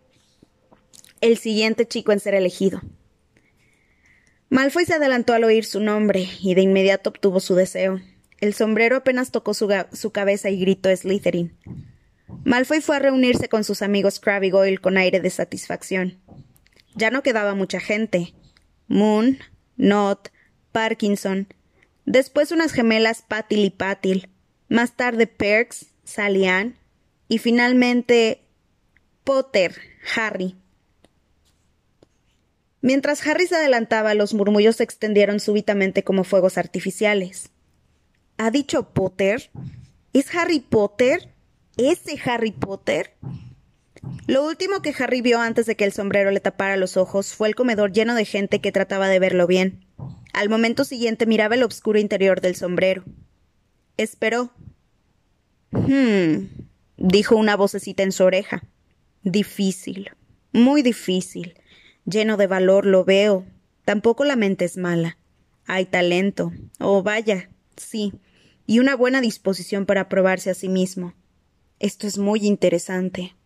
el 1.20 1.36
siguiente 1.36 1.88
chico 1.88 2.12
en 2.12 2.20
ser 2.20 2.34
elegido. 2.34 2.82
Malfoy 4.48 4.84
se 4.84 4.94
adelantó 4.94 5.32
al 5.32 5.42
oír 5.42 5.64
su 5.64 5.80
nombre 5.80 6.28
y 6.40 6.54
de 6.54 6.62
inmediato 6.62 7.10
obtuvo 7.10 7.40
su 7.40 7.56
deseo. 7.56 8.00
El 8.40 8.54
sombrero 8.54 8.94
apenas 8.94 9.32
tocó 9.32 9.54
su, 9.54 10.12
cabeza 10.12 10.50
y 10.50 10.60
gritó 10.60 10.96
Slytherin. 10.96 11.58
Malfoy 12.44 12.80
fue 12.80 12.94
a 12.94 13.00
reunirse 13.00 13.48
con 13.48 13.64
sus 13.64 13.82
amigos 13.82 14.20
Crabbe 14.20 14.50
Goyle 14.50 14.78
con 14.78 14.96
aire 14.96 15.18
de 15.18 15.30
satisfacción. 15.30 16.20
Ya 16.94 17.10
no 17.10 17.24
quedaba 17.24 17.56
mucha 17.56 17.80
gente. 17.80 18.34
Moon, 18.86 19.40
Not, 19.76 20.28
Parkinson, 20.74 21.46
después 22.04 22.50
unas 22.50 22.72
gemelas 22.72 23.22
Patil 23.22 23.64
y 23.64 23.70
Patil, 23.70 24.28
más 24.68 24.96
tarde 24.96 25.28
Perks, 25.28 25.86
Sally 26.02 26.46
Ann, 26.46 26.76
y 27.28 27.38
finalmente 27.38 28.42
Potter, 29.22 29.76
Harry. 30.16 30.56
Mientras 32.80 33.24
Harry 33.24 33.46
se 33.46 33.54
adelantaba, 33.54 34.14
los 34.14 34.34
murmullos 34.34 34.74
se 34.74 34.82
extendieron 34.82 35.38
súbitamente 35.38 36.02
como 36.02 36.24
fuegos 36.24 36.58
artificiales. 36.58 37.50
¿Ha 38.36 38.50
dicho 38.50 38.90
Potter? 38.92 39.52
¿Es 40.12 40.34
Harry 40.34 40.58
Potter? 40.58 41.32
¿Ese 41.76 42.18
Harry 42.28 42.50
Potter? 42.50 43.14
Lo 44.26 44.44
último 44.44 44.82
que 44.82 44.92
Harry 44.98 45.20
vio 45.20 45.38
antes 45.38 45.66
de 45.66 45.76
que 45.76 45.84
el 45.84 45.92
sombrero 45.92 46.32
le 46.32 46.40
tapara 46.40 46.76
los 46.76 46.96
ojos 46.96 47.32
fue 47.32 47.46
el 47.46 47.54
comedor 47.54 47.92
lleno 47.92 48.16
de 48.16 48.24
gente 48.24 48.60
que 48.60 48.72
trataba 48.72 49.06
de 49.06 49.20
verlo 49.20 49.46
bien. 49.46 49.84
Al 50.34 50.48
momento 50.48 50.84
siguiente 50.84 51.26
miraba 51.26 51.54
el 51.54 51.62
oscuro 51.62 51.96
interior 52.00 52.40
del 52.40 52.56
sombrero. 52.56 53.04
Esperó. 53.96 54.50
Hmm, 55.70 56.48
dijo 56.96 57.36
una 57.36 57.56
vocecita 57.56 58.02
en 58.02 58.10
su 58.10 58.24
oreja. 58.24 58.64
Difícil, 59.22 60.10
muy 60.52 60.82
difícil. 60.82 61.54
Lleno 62.04 62.36
de 62.36 62.48
valor 62.48 62.84
lo 62.84 63.04
veo. 63.04 63.46
Tampoco 63.84 64.24
la 64.24 64.34
mente 64.34 64.64
es 64.64 64.76
mala. 64.76 65.18
Hay 65.66 65.86
talento. 65.86 66.52
Oh, 66.80 67.04
vaya, 67.04 67.48
sí. 67.76 68.12
Y 68.66 68.80
una 68.80 68.96
buena 68.96 69.20
disposición 69.20 69.86
para 69.86 70.08
probarse 70.08 70.50
a 70.50 70.54
sí 70.54 70.68
mismo. 70.68 71.14
Esto 71.78 72.08
es 72.08 72.18
muy 72.18 72.44
interesante. 72.44 73.36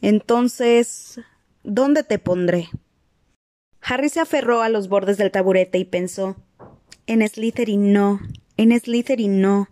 Entonces, 0.00 1.20
¿dónde 1.62 2.04
te 2.04 2.18
pondré? 2.18 2.70
Harry 3.82 4.08
se 4.08 4.20
aferró 4.20 4.62
a 4.62 4.68
los 4.68 4.88
bordes 4.88 5.16
del 5.16 5.30
taburete 5.30 5.78
y 5.78 5.84
pensó 5.84 6.36
En 7.06 7.26
Slytherin 7.26 7.92
no, 7.92 8.20
en 8.56 8.78
Slytherin 8.78 9.40
no. 9.40 9.68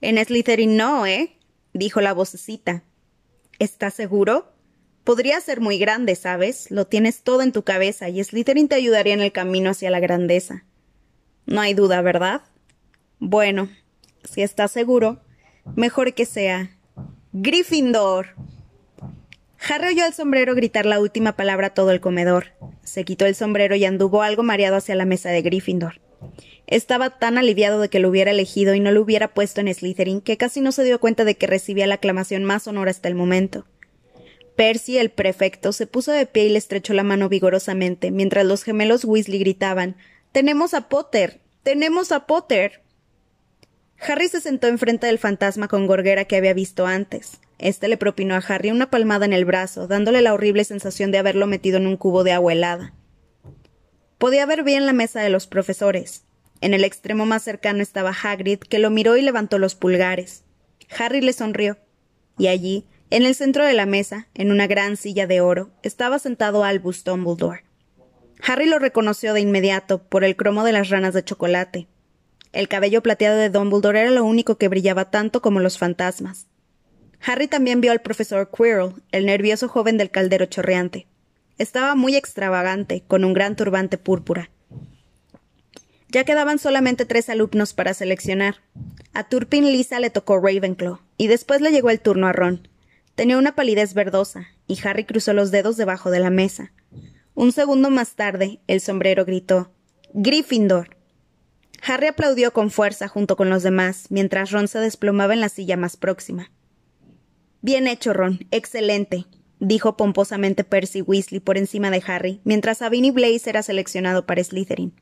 En 0.00 0.22
Slytherin 0.24 0.76
no, 0.76 1.06
¿eh? 1.06 1.36
dijo 1.72 2.00
la 2.00 2.12
vocecita. 2.12 2.84
¿Estás 3.58 3.94
seguro? 3.94 4.52
Podría 5.04 5.40
ser 5.40 5.60
muy 5.60 5.78
grande, 5.78 6.14
¿sabes? 6.14 6.70
Lo 6.70 6.86
tienes 6.86 7.22
todo 7.22 7.42
en 7.42 7.52
tu 7.52 7.62
cabeza 7.62 8.08
y 8.08 8.22
Slytherin 8.22 8.68
te 8.68 8.76
ayudaría 8.76 9.14
en 9.14 9.20
el 9.20 9.32
camino 9.32 9.70
hacia 9.70 9.90
la 9.90 10.00
grandeza. 10.00 10.64
No 11.46 11.60
hay 11.60 11.74
duda, 11.74 12.00
¿verdad? 12.02 12.42
Bueno, 13.18 13.68
si 14.24 14.42
estás 14.42 14.70
seguro, 14.70 15.20
mejor 15.74 16.14
que 16.14 16.26
sea. 16.26 16.76
Gryffindor. 17.32 18.36
Harry 19.68 19.88
oyó 19.88 20.04
al 20.04 20.12
sombrero 20.12 20.54
gritar 20.54 20.86
la 20.86 20.98
última 20.98 21.36
palabra 21.36 21.68
a 21.68 21.74
todo 21.74 21.92
el 21.92 22.00
comedor. 22.00 22.46
Se 22.82 23.04
quitó 23.04 23.26
el 23.26 23.34
sombrero 23.34 23.76
y 23.76 23.84
anduvo 23.84 24.22
algo 24.22 24.42
mareado 24.42 24.76
hacia 24.76 24.96
la 24.96 25.04
mesa 25.04 25.30
de 25.30 25.42
Gryffindor. 25.42 26.00
Estaba 26.66 27.18
tan 27.18 27.38
aliviado 27.38 27.80
de 27.80 27.88
que 27.88 28.00
lo 28.00 28.08
hubiera 28.08 28.30
elegido 28.30 28.74
y 28.74 28.80
no 28.80 28.90
lo 28.90 29.02
hubiera 29.02 29.34
puesto 29.34 29.60
en 29.60 29.72
Slytherin 29.72 30.20
que 30.20 30.36
casi 30.36 30.60
no 30.60 30.72
se 30.72 30.84
dio 30.84 30.98
cuenta 30.98 31.24
de 31.24 31.36
que 31.36 31.46
recibía 31.46 31.86
la 31.86 31.96
aclamación 31.96 32.44
más 32.44 32.66
honora 32.66 32.90
hasta 32.90 33.08
el 33.08 33.14
momento. 33.14 33.66
Percy, 34.56 34.98
el 34.98 35.10
prefecto, 35.10 35.72
se 35.72 35.86
puso 35.86 36.12
de 36.12 36.26
pie 36.26 36.46
y 36.46 36.48
le 36.50 36.58
estrechó 36.58 36.92
la 36.92 37.04
mano 37.04 37.28
vigorosamente, 37.28 38.10
mientras 38.10 38.44
los 38.44 38.64
gemelos 38.64 39.04
Weasley 39.04 39.38
gritaban 39.38 39.96
Tenemos 40.32 40.74
a 40.74 40.88
Potter. 40.88 41.40
Tenemos 41.62 42.10
a 42.12 42.26
Potter. 42.26 42.82
Harry 43.98 44.28
se 44.28 44.40
sentó 44.40 44.66
enfrente 44.66 45.06
del 45.06 45.18
fantasma 45.18 45.68
con 45.68 45.86
gorguera 45.86 46.24
que 46.24 46.36
había 46.36 46.54
visto 46.54 46.86
antes. 46.86 47.38
Este 47.62 47.86
le 47.86 47.96
propinó 47.96 48.34
a 48.34 48.38
Harry 48.38 48.72
una 48.72 48.90
palmada 48.90 49.24
en 49.24 49.32
el 49.32 49.44
brazo, 49.44 49.86
dándole 49.86 50.20
la 50.20 50.34
horrible 50.34 50.64
sensación 50.64 51.12
de 51.12 51.18
haberlo 51.18 51.46
metido 51.46 51.76
en 51.76 51.86
un 51.86 51.96
cubo 51.96 52.24
de 52.24 52.32
agua 52.32 52.52
helada. 52.52 52.92
Podía 54.18 54.44
ver 54.46 54.64
bien 54.64 54.84
la 54.84 54.92
mesa 54.92 55.20
de 55.20 55.30
los 55.30 55.46
profesores. 55.46 56.24
En 56.60 56.74
el 56.74 56.82
extremo 56.82 57.24
más 57.24 57.44
cercano 57.44 57.80
estaba 57.80 58.10
Hagrid, 58.10 58.58
que 58.58 58.80
lo 58.80 58.90
miró 58.90 59.16
y 59.16 59.22
levantó 59.22 59.58
los 59.58 59.76
pulgares. 59.76 60.42
Harry 60.98 61.20
le 61.20 61.32
sonrió. 61.32 61.78
Y 62.36 62.48
allí, 62.48 62.84
en 63.10 63.22
el 63.22 63.36
centro 63.36 63.64
de 63.64 63.74
la 63.74 63.86
mesa, 63.86 64.26
en 64.34 64.50
una 64.50 64.66
gran 64.66 64.96
silla 64.96 65.28
de 65.28 65.40
oro, 65.40 65.70
estaba 65.84 66.18
sentado 66.18 66.64
Albus 66.64 67.04
Dumbledore. 67.04 67.62
Harry 68.44 68.66
lo 68.66 68.80
reconoció 68.80 69.34
de 69.34 69.40
inmediato 69.40 70.02
por 70.02 70.24
el 70.24 70.34
cromo 70.34 70.64
de 70.64 70.72
las 70.72 70.88
ranas 70.88 71.14
de 71.14 71.22
chocolate. 71.22 71.86
El 72.52 72.66
cabello 72.66 73.04
plateado 73.04 73.38
de 73.38 73.50
Dumbledore 73.50 74.00
era 74.00 74.10
lo 74.10 74.24
único 74.24 74.58
que 74.58 74.66
brillaba 74.66 75.12
tanto 75.12 75.40
como 75.40 75.60
los 75.60 75.78
fantasmas. 75.78 76.48
Harry 77.24 77.46
también 77.46 77.80
vio 77.80 77.92
al 77.92 78.00
profesor 78.00 78.50
Quirrell, 78.50 78.94
el 79.12 79.26
nervioso 79.26 79.68
joven 79.68 79.96
del 79.96 80.10
caldero 80.10 80.46
chorreante. 80.46 81.06
Estaba 81.56 81.94
muy 81.94 82.16
extravagante, 82.16 83.04
con 83.06 83.24
un 83.24 83.32
gran 83.32 83.54
turbante 83.54 83.96
púrpura. 83.96 84.50
Ya 86.08 86.24
quedaban 86.24 86.58
solamente 86.58 87.06
tres 87.06 87.28
alumnos 87.28 87.72
para 87.72 87.94
seleccionar. 87.94 88.56
A 89.14 89.28
Turpin 89.28 89.64
Lisa 89.64 90.00
le 90.00 90.10
tocó 90.10 90.40
Ravenclaw, 90.40 90.98
y 91.16 91.28
después 91.28 91.60
le 91.60 91.70
llegó 91.70 91.90
el 91.90 92.00
turno 92.00 92.26
a 92.26 92.32
Ron. 92.32 92.68
Tenía 93.14 93.38
una 93.38 93.54
palidez 93.54 93.94
verdosa, 93.94 94.48
y 94.66 94.78
Harry 94.86 95.04
cruzó 95.04 95.32
los 95.32 95.50
dedos 95.50 95.76
debajo 95.76 96.10
de 96.10 96.20
la 96.20 96.30
mesa. 96.30 96.72
Un 97.34 97.52
segundo 97.52 97.88
más 97.88 98.14
tarde, 98.14 98.60
el 98.66 98.80
sombrero 98.80 99.24
gritó 99.24 99.70
Gryffindor. 100.12 100.96
Harry 101.84 102.08
aplaudió 102.08 102.52
con 102.52 102.70
fuerza 102.70 103.08
junto 103.08 103.36
con 103.36 103.48
los 103.48 103.62
demás, 103.62 104.06
mientras 104.10 104.50
Ron 104.50 104.68
se 104.68 104.80
desplomaba 104.80 105.34
en 105.34 105.40
la 105.40 105.48
silla 105.48 105.76
más 105.76 105.96
próxima. 105.96 106.50
Bien 107.62 107.86
hecho, 107.86 108.12
Ron. 108.12 108.40
Excelente, 108.50 109.26
dijo 109.60 109.96
pomposamente 109.96 110.64
Percy 110.64 111.00
Weasley 111.00 111.38
por 111.38 111.56
encima 111.56 111.90
de 111.90 112.02
Harry, 112.06 112.40
mientras 112.42 112.78
Sabine 112.78 113.12
Blaze 113.12 113.48
era 113.48 113.62
seleccionado 113.62 114.26
para 114.26 114.42
Slytherin. 114.42 114.92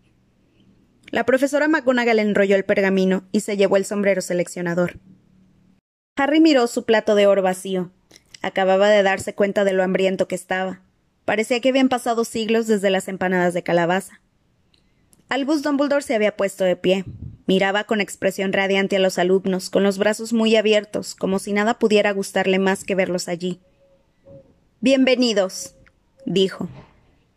La 1.11 1.25
profesora 1.25 1.69
McGonagall 1.69 2.19
enrolló 2.19 2.57
el 2.57 2.67
pergamino 2.67 3.25
y 3.33 3.40
se 3.40 3.57
llevó 3.57 3.79
el 3.79 3.87
sombrero 3.87 4.21
seleccionador. 4.21 5.00
Harry 6.17 6.40
miró 6.40 6.67
su 6.67 6.85
plato 6.85 7.14
de 7.14 7.26
oro 7.26 7.43
vacío. 7.43 7.90
Acababa 8.43 8.90
de 8.90 9.02
darse 9.02 9.35
cuenta 9.35 9.64
de 9.64 9.73
lo 9.73 9.83
hambriento 9.83 10.29
que 10.29 10.35
estaba. 10.35 10.83
Parecía 11.25 11.61
que 11.61 11.71
habían 11.71 11.88
pasado 11.88 12.25
siglos 12.25 12.67
desde 12.67 12.90
las 12.90 13.09
empanadas 13.09 13.55
de 13.55 13.62
calabaza. 13.62 14.21
Albus 15.31 15.62
Dumbledore 15.62 16.02
se 16.02 16.14
había 16.14 16.37
puesto 16.37 16.64
de 16.64 16.76
pie. 16.76 17.05
Miraba 17.50 17.83
con 17.83 18.00
expresión 18.00 18.52
radiante 18.52 18.95
a 18.95 19.00
los 19.00 19.19
alumnos, 19.19 19.71
con 19.71 19.83
los 19.83 19.99
brazos 19.99 20.33
muy 20.33 20.54
abiertos, 20.54 21.16
como 21.16 21.40
si 21.40 21.52
nada 21.52 21.80
pudiera 21.80 22.12
gustarle 22.12 22.61
más 22.61 22.85
que 22.85 22.95
verlos 22.95 23.26
allí. 23.26 23.59
Bienvenidos, 24.78 25.75
dijo. 26.25 26.69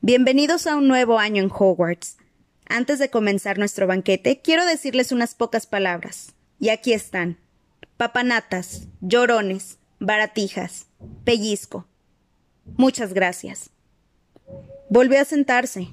Bienvenidos 0.02 0.68
a 0.68 0.76
un 0.76 0.88
nuevo 0.88 1.18
año 1.18 1.42
en 1.42 1.50
Hogwarts. 1.50 2.18
Antes 2.68 3.00
de 3.00 3.10
comenzar 3.10 3.58
nuestro 3.58 3.88
banquete, 3.88 4.40
quiero 4.40 4.68
decirles 4.68 5.12
unas 5.12 5.34
pocas 5.34 5.66
palabras. 5.66 6.36
Y 6.60 6.70
aquí 6.70 6.94
están. 6.94 7.40
Papanatas, 7.98 8.84
llorones, 9.02 9.80
baratijas, 9.98 10.86
pellizco. 11.24 11.88
Muchas 12.78 13.16
gracias. 13.16 13.72
Volvió 14.90 15.20
a 15.20 15.26
sentarse. 15.26 15.88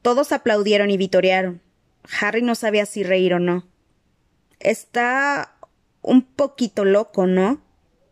Todos 0.00 0.30
aplaudieron 0.30 0.92
y 0.92 0.96
vitorearon. 0.96 1.63
Harry 2.20 2.42
no 2.42 2.54
sabía 2.54 2.86
si 2.86 3.02
reír 3.02 3.34
o 3.34 3.38
no. 3.38 3.66
Está 4.60 5.56
un 6.02 6.22
poquito 6.22 6.84
loco, 6.84 7.26
¿no? 7.26 7.62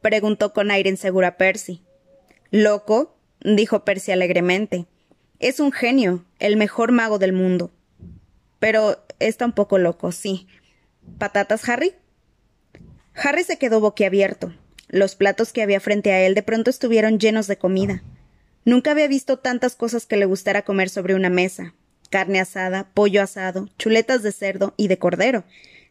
preguntó 0.01 0.53
con 0.53 0.71
aire 0.71 0.91
inseguro 0.91 1.27
a 1.27 1.37
Percy. 1.37 1.83
¿Loco? 2.51 3.17
dijo 3.41 3.85
Percy 3.85 4.13
alegremente. 4.13 4.87
Es 5.39 5.61
un 5.61 5.73
genio, 5.73 6.25
el 6.39 6.57
mejor 6.57 6.93
mago 6.93 7.19
del 7.19 7.33
mundo. 7.33 7.71
Pero 8.59 9.05
está 9.19 9.45
un 9.45 9.53
poco 9.53 9.79
loco, 9.79 10.13
sí. 10.13 10.47
¿Patatas, 11.19 11.69
Harry? 11.69 11.95
Harry 13.15 13.45
se 13.45 13.59
quedó 13.59 13.81
boquiabierto. 13.81 14.53
Los 14.89 15.17
platos 15.17 15.53
que 15.53 15.63
había 15.63 15.81
frente 15.81 16.13
a 16.13 16.21
él 16.21 16.35
de 16.35 16.43
pronto 16.43 16.71
estuvieron 16.71 17.19
llenos 17.19 17.47
de 17.47 17.59
comida. 17.59 18.03
Nunca 18.65 18.93
había 18.93 19.09
visto 19.09 19.39
tantas 19.39 19.75
cosas 19.75 20.07
que 20.07 20.17
le 20.17 20.27
gustara 20.27 20.63
comer 20.63 20.89
sobre 20.89 21.15
una 21.15 21.31
mesa. 21.31 21.75
Carne 22.13 22.41
asada, 22.41 22.91
pollo 22.93 23.23
asado, 23.23 23.71
chuletas 23.79 24.23
de 24.23 24.33
cerdo 24.33 24.75
y 24.77 24.89
de 24.89 24.99
cordero, 24.99 25.45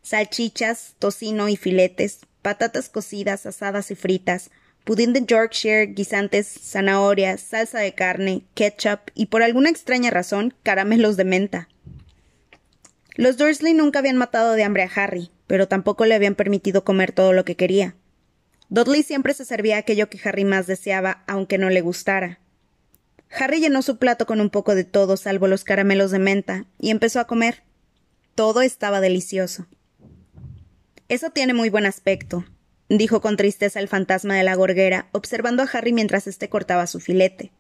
salchichas, 0.03 0.93
tocino 0.99 1.49
y 1.49 1.57
filetes, 1.57 2.19
patatas 2.43 2.89
cocidas, 2.89 3.47
asadas 3.47 3.89
y 3.89 3.95
fritas, 3.95 4.51
pudín 4.83 5.13
de 5.13 5.25
Yorkshire, 5.25 5.87
guisantes, 5.87 6.45
zanahorias, 6.47 7.41
salsa 7.41 7.79
de 7.79 7.95
carne, 7.95 8.43
ketchup 8.53 8.99
y 9.15 9.25
por 9.25 9.41
alguna 9.41 9.71
extraña 9.71 10.11
razón 10.11 10.53
caramelos 10.61 11.17
de 11.17 11.25
menta. 11.25 11.69
Los 13.15 13.37
Dursley 13.37 13.73
nunca 13.73 13.97
habían 13.97 14.17
matado 14.17 14.53
de 14.53 14.63
hambre 14.63 14.83
a 14.83 14.91
Harry, 14.93 15.31
pero 15.47 15.67
tampoco 15.67 16.05
le 16.05 16.13
habían 16.13 16.35
permitido 16.35 16.83
comer 16.83 17.13
todo 17.13 17.33
lo 17.33 17.45
que 17.45 17.55
quería. 17.55 17.95
Dudley 18.69 19.01
siempre 19.01 19.33
se 19.33 19.43
servía 19.43 19.77
aquello 19.77 20.07
que 20.07 20.19
Harry 20.23 20.45
más 20.45 20.67
deseaba, 20.67 21.23
aunque 21.25 21.57
no 21.57 21.71
le 21.71 21.81
gustara. 21.81 22.40
Harry 23.37 23.59
llenó 23.59 23.81
su 23.81 23.97
plato 23.97 24.25
con 24.25 24.41
un 24.41 24.49
poco 24.49 24.75
de 24.75 24.83
todo, 24.83 25.15
salvo 25.17 25.47
los 25.47 25.63
caramelos 25.63 26.11
de 26.11 26.19
menta, 26.19 26.65
y 26.79 26.89
empezó 26.89 27.19
a 27.19 27.27
comer. 27.27 27.63
Todo 28.35 28.61
estaba 28.61 29.01
delicioso. 29.01 29.67
Eso 31.07 31.29
tiene 31.31 31.53
muy 31.53 31.69
buen 31.69 31.85
aspecto, 31.85 32.45
dijo 32.89 33.21
con 33.21 33.37
tristeza 33.37 33.79
el 33.79 33.87
fantasma 33.87 34.35
de 34.35 34.43
la 34.43 34.55
gorguera, 34.55 35.07
observando 35.11 35.63
a 35.63 35.69
Harry 35.71 35.93
mientras 35.93 36.27
éste 36.27 36.49
cortaba 36.49 36.87
su 36.87 36.99
filete. 36.99 37.51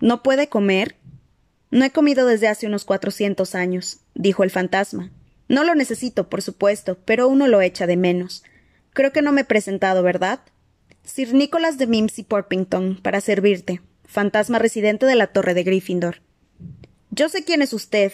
¿No 0.00 0.22
puede 0.22 0.48
comer? 0.48 0.96
No 1.70 1.84
he 1.84 1.90
comido 1.90 2.26
desde 2.26 2.48
hace 2.48 2.66
unos 2.66 2.84
cuatrocientos 2.84 3.54
años, 3.54 4.00
dijo 4.14 4.42
el 4.42 4.50
fantasma. 4.50 5.10
No 5.48 5.64
lo 5.64 5.74
necesito, 5.74 6.28
por 6.28 6.42
supuesto, 6.42 6.98
pero 7.04 7.28
uno 7.28 7.46
lo 7.46 7.60
echa 7.60 7.86
de 7.86 7.96
menos. 7.96 8.42
Creo 8.92 9.12
que 9.12 9.22
no 9.22 9.32
me 9.32 9.42
he 9.42 9.44
presentado, 9.44 10.02
¿verdad? 10.02 10.40
Sir 11.04 11.34
Nicholas 11.34 11.78
de 11.78 11.86
Mimsy 11.86 12.22
Porpington, 12.22 13.00
para 13.02 13.20
servirte, 13.20 13.80
fantasma 14.12 14.58
residente 14.58 15.06
de 15.06 15.16
la 15.16 15.28
torre 15.28 15.54
de 15.54 15.64
Gryffindor. 15.64 16.22
Yo 17.10 17.28
sé 17.28 17.44
quién 17.44 17.62
es 17.62 17.72
usted, 17.72 18.12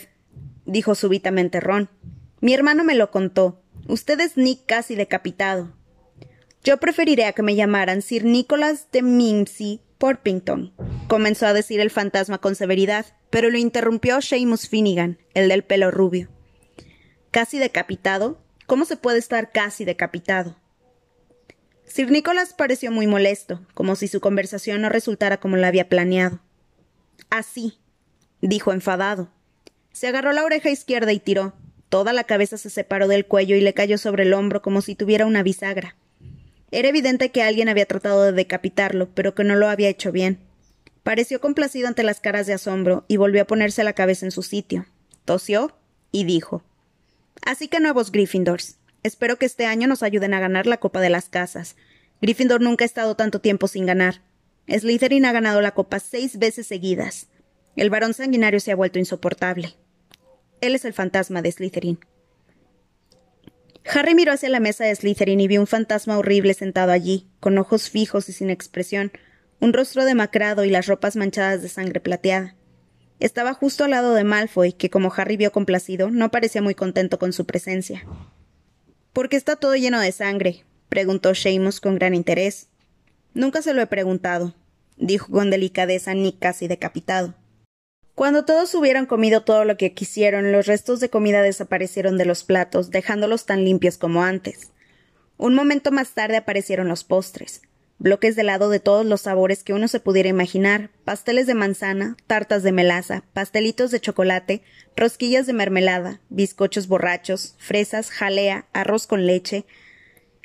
dijo 0.64 0.94
súbitamente 0.94 1.60
Ron. 1.60 1.90
Mi 2.40 2.54
hermano 2.54 2.84
me 2.84 2.94
lo 2.94 3.10
contó. 3.10 3.60
Usted 3.88 4.20
es 4.20 4.36
Nick 4.36 4.64
casi 4.66 4.94
decapitado. 4.94 5.74
Yo 6.64 6.78
preferiré 6.78 7.24
a 7.24 7.32
que 7.32 7.42
me 7.42 7.54
llamaran 7.54 8.02
Sir 8.02 8.24
Nicholas 8.24 8.88
de 8.92 9.02
Mimsy 9.02 9.80
Porpington, 9.98 10.72
comenzó 11.08 11.46
a 11.46 11.52
decir 11.52 11.80
el 11.80 11.90
fantasma 11.90 12.38
con 12.38 12.54
severidad, 12.54 13.06
pero 13.30 13.50
lo 13.50 13.58
interrumpió 13.58 14.20
Seamus 14.20 14.68
Finnegan, 14.68 15.18
el 15.34 15.48
del 15.48 15.64
pelo 15.64 15.90
rubio. 15.90 16.28
¿Casi 17.32 17.58
decapitado? 17.58 18.38
¿Cómo 18.66 18.84
se 18.84 18.96
puede 18.96 19.18
estar 19.18 19.50
casi 19.50 19.84
decapitado? 19.84 20.56
Sir 21.88 22.10
Nicholas 22.10 22.52
pareció 22.52 22.92
muy 22.92 23.06
molesto, 23.06 23.60
como 23.72 23.96
si 23.96 24.08
su 24.08 24.20
conversación 24.20 24.82
no 24.82 24.90
resultara 24.90 25.40
como 25.40 25.56
la 25.56 25.68
había 25.68 25.88
planeado. 25.88 26.40
Así, 27.30 27.78
dijo 28.42 28.72
enfadado. 28.72 29.30
Se 29.92 30.06
agarró 30.06 30.32
la 30.32 30.44
oreja 30.44 30.70
izquierda 30.70 31.12
y 31.12 31.18
tiró. 31.18 31.54
Toda 31.88 32.12
la 32.12 32.24
cabeza 32.24 32.58
se 32.58 32.68
separó 32.68 33.08
del 33.08 33.26
cuello 33.26 33.56
y 33.56 33.62
le 33.62 33.72
cayó 33.72 33.96
sobre 33.96 34.24
el 34.24 34.34
hombro 34.34 34.60
como 34.60 34.82
si 34.82 34.94
tuviera 34.94 35.24
una 35.24 35.42
bisagra. 35.42 35.96
Era 36.70 36.88
evidente 36.88 37.30
que 37.30 37.42
alguien 37.42 37.70
había 37.70 37.86
tratado 37.86 38.22
de 38.24 38.32
decapitarlo, 38.32 39.08
pero 39.14 39.34
que 39.34 39.44
no 39.44 39.56
lo 39.56 39.68
había 39.68 39.88
hecho 39.88 40.12
bien. 40.12 40.38
Pareció 41.02 41.40
complacido 41.40 41.88
ante 41.88 42.02
las 42.02 42.20
caras 42.20 42.46
de 42.46 42.52
asombro 42.52 43.06
y 43.08 43.16
volvió 43.16 43.40
a 43.40 43.46
ponerse 43.46 43.82
la 43.82 43.94
cabeza 43.94 44.26
en 44.26 44.32
su 44.32 44.42
sitio. 44.42 44.84
Tosió 45.24 45.74
y 46.12 46.24
dijo 46.24 46.62
Así 47.42 47.68
que 47.68 47.80
nuevos 47.80 48.12
Gryffindors. 48.12 48.76
Espero 49.08 49.38
que 49.38 49.46
este 49.46 49.64
año 49.64 49.88
nos 49.88 50.02
ayuden 50.02 50.34
a 50.34 50.38
ganar 50.38 50.66
la 50.66 50.76
Copa 50.76 51.00
de 51.00 51.08
las 51.08 51.30
Casas. 51.30 51.76
Gryffindor 52.20 52.60
nunca 52.60 52.84
ha 52.84 52.92
estado 52.92 53.14
tanto 53.14 53.40
tiempo 53.40 53.66
sin 53.66 53.86
ganar. 53.86 54.20
Slytherin 54.68 55.24
ha 55.24 55.32
ganado 55.32 55.62
la 55.62 55.70
Copa 55.70 55.98
seis 55.98 56.38
veces 56.38 56.66
seguidas. 56.66 57.28
El 57.74 57.88
varón 57.88 58.12
sanguinario 58.12 58.60
se 58.60 58.70
ha 58.70 58.76
vuelto 58.76 58.98
insoportable. 58.98 59.76
Él 60.60 60.74
es 60.74 60.84
el 60.84 60.92
fantasma 60.92 61.40
de 61.40 61.50
Slytherin. 61.50 61.98
Harry 63.90 64.14
miró 64.14 64.32
hacia 64.32 64.50
la 64.50 64.60
mesa 64.60 64.84
de 64.84 64.94
Slytherin 64.94 65.40
y 65.40 65.48
vio 65.48 65.62
un 65.62 65.66
fantasma 65.66 66.18
horrible 66.18 66.52
sentado 66.52 66.92
allí, 66.92 67.30
con 67.40 67.56
ojos 67.56 67.88
fijos 67.88 68.28
y 68.28 68.34
sin 68.34 68.50
expresión, 68.50 69.10
un 69.58 69.72
rostro 69.72 70.04
demacrado 70.04 70.66
y 70.66 70.70
las 70.70 70.86
ropas 70.86 71.16
manchadas 71.16 71.62
de 71.62 71.70
sangre 71.70 72.00
plateada. 72.00 72.56
Estaba 73.20 73.54
justo 73.54 73.84
al 73.84 73.92
lado 73.92 74.12
de 74.12 74.24
Malfoy, 74.24 74.74
que 74.74 74.90
como 74.90 75.10
Harry 75.16 75.38
vio 75.38 75.50
complacido, 75.50 76.10
no 76.10 76.30
parecía 76.30 76.60
muy 76.60 76.74
contento 76.74 77.18
con 77.18 77.32
su 77.32 77.46
presencia. 77.46 78.04
¿Por 79.18 79.28
qué 79.28 79.36
está 79.36 79.56
todo 79.56 79.74
lleno 79.74 79.98
de 79.98 80.12
sangre? 80.12 80.64
preguntó 80.88 81.34
Seamus 81.34 81.80
con 81.80 81.96
gran 81.96 82.14
interés. 82.14 82.68
Nunca 83.34 83.62
se 83.62 83.74
lo 83.74 83.82
he 83.82 83.86
preguntado, 83.88 84.54
dijo 84.96 85.32
con 85.32 85.50
delicadeza 85.50 86.14
Nick 86.14 86.38
casi 86.38 86.68
decapitado. 86.68 87.34
Cuando 88.14 88.44
todos 88.44 88.72
hubieran 88.76 89.06
comido 89.06 89.42
todo 89.42 89.64
lo 89.64 89.76
que 89.76 89.92
quisieron, 89.92 90.52
los 90.52 90.66
restos 90.66 91.00
de 91.00 91.10
comida 91.10 91.42
desaparecieron 91.42 92.16
de 92.16 92.26
los 92.26 92.44
platos, 92.44 92.90
dejándolos 92.90 93.44
tan 93.44 93.64
limpios 93.64 93.98
como 93.98 94.22
antes. 94.22 94.70
Un 95.36 95.56
momento 95.56 95.90
más 95.90 96.12
tarde 96.12 96.36
aparecieron 96.36 96.86
los 96.86 97.02
postres 97.02 97.62
bloques 97.98 98.36
de 98.36 98.42
helado 98.42 98.70
de 98.70 98.80
todos 98.80 99.04
los 99.04 99.22
sabores 99.22 99.64
que 99.64 99.72
uno 99.72 99.88
se 99.88 100.00
pudiera 100.00 100.28
imaginar, 100.28 100.90
pasteles 101.04 101.46
de 101.46 101.54
manzana, 101.54 102.16
tartas 102.26 102.62
de 102.62 102.72
melaza, 102.72 103.24
pastelitos 103.32 103.90
de 103.90 104.00
chocolate, 104.00 104.62
rosquillas 104.96 105.46
de 105.46 105.52
mermelada, 105.52 106.20
bizcochos 106.28 106.88
borrachos, 106.88 107.54
fresas, 107.58 108.10
jalea, 108.10 108.66
arroz 108.72 109.06
con 109.06 109.26
leche. 109.26 109.64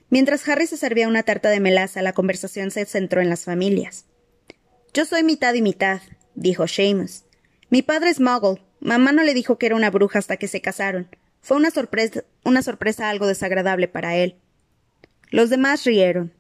Mientras 0.10 0.48
Harry 0.48 0.68
se 0.68 0.78
servía 0.78 1.08
una 1.08 1.24
tarta 1.24 1.50
de 1.50 1.60
melaza, 1.60 2.02
la 2.02 2.14
conversación 2.14 2.72
se 2.72 2.86
centró 2.86 3.22
en 3.22 3.30
las 3.30 3.46
familias. 3.46 4.06
Yo 4.94 5.06
soy 5.06 5.24
mitad 5.24 5.54
y 5.54 5.62
mitad, 5.62 6.02
dijo 6.36 6.68
Seamus. 6.68 7.24
Mi 7.70 7.82
padre 7.82 8.10
es 8.12 8.20
Muggle. 8.20 8.62
Mamá 8.80 9.12
no 9.12 9.24
le 9.24 9.34
dijo 9.34 9.58
que 9.58 9.66
era 9.66 9.76
una 9.76 9.90
bruja 9.90 10.20
hasta 10.20 10.38
que 10.38 10.48
se 10.48 10.62
casaron. 10.62 11.08
Fue 11.42 11.58
una 11.58 11.72
sorpresa, 11.72 12.24
una 12.44 12.62
sorpresa 12.62 13.10
algo 13.10 13.26
desagradable 13.26 13.88
para 13.88 14.16
él. 14.16 14.36
Los 15.32 15.50
demás 15.50 15.84
rieron. 15.84 16.32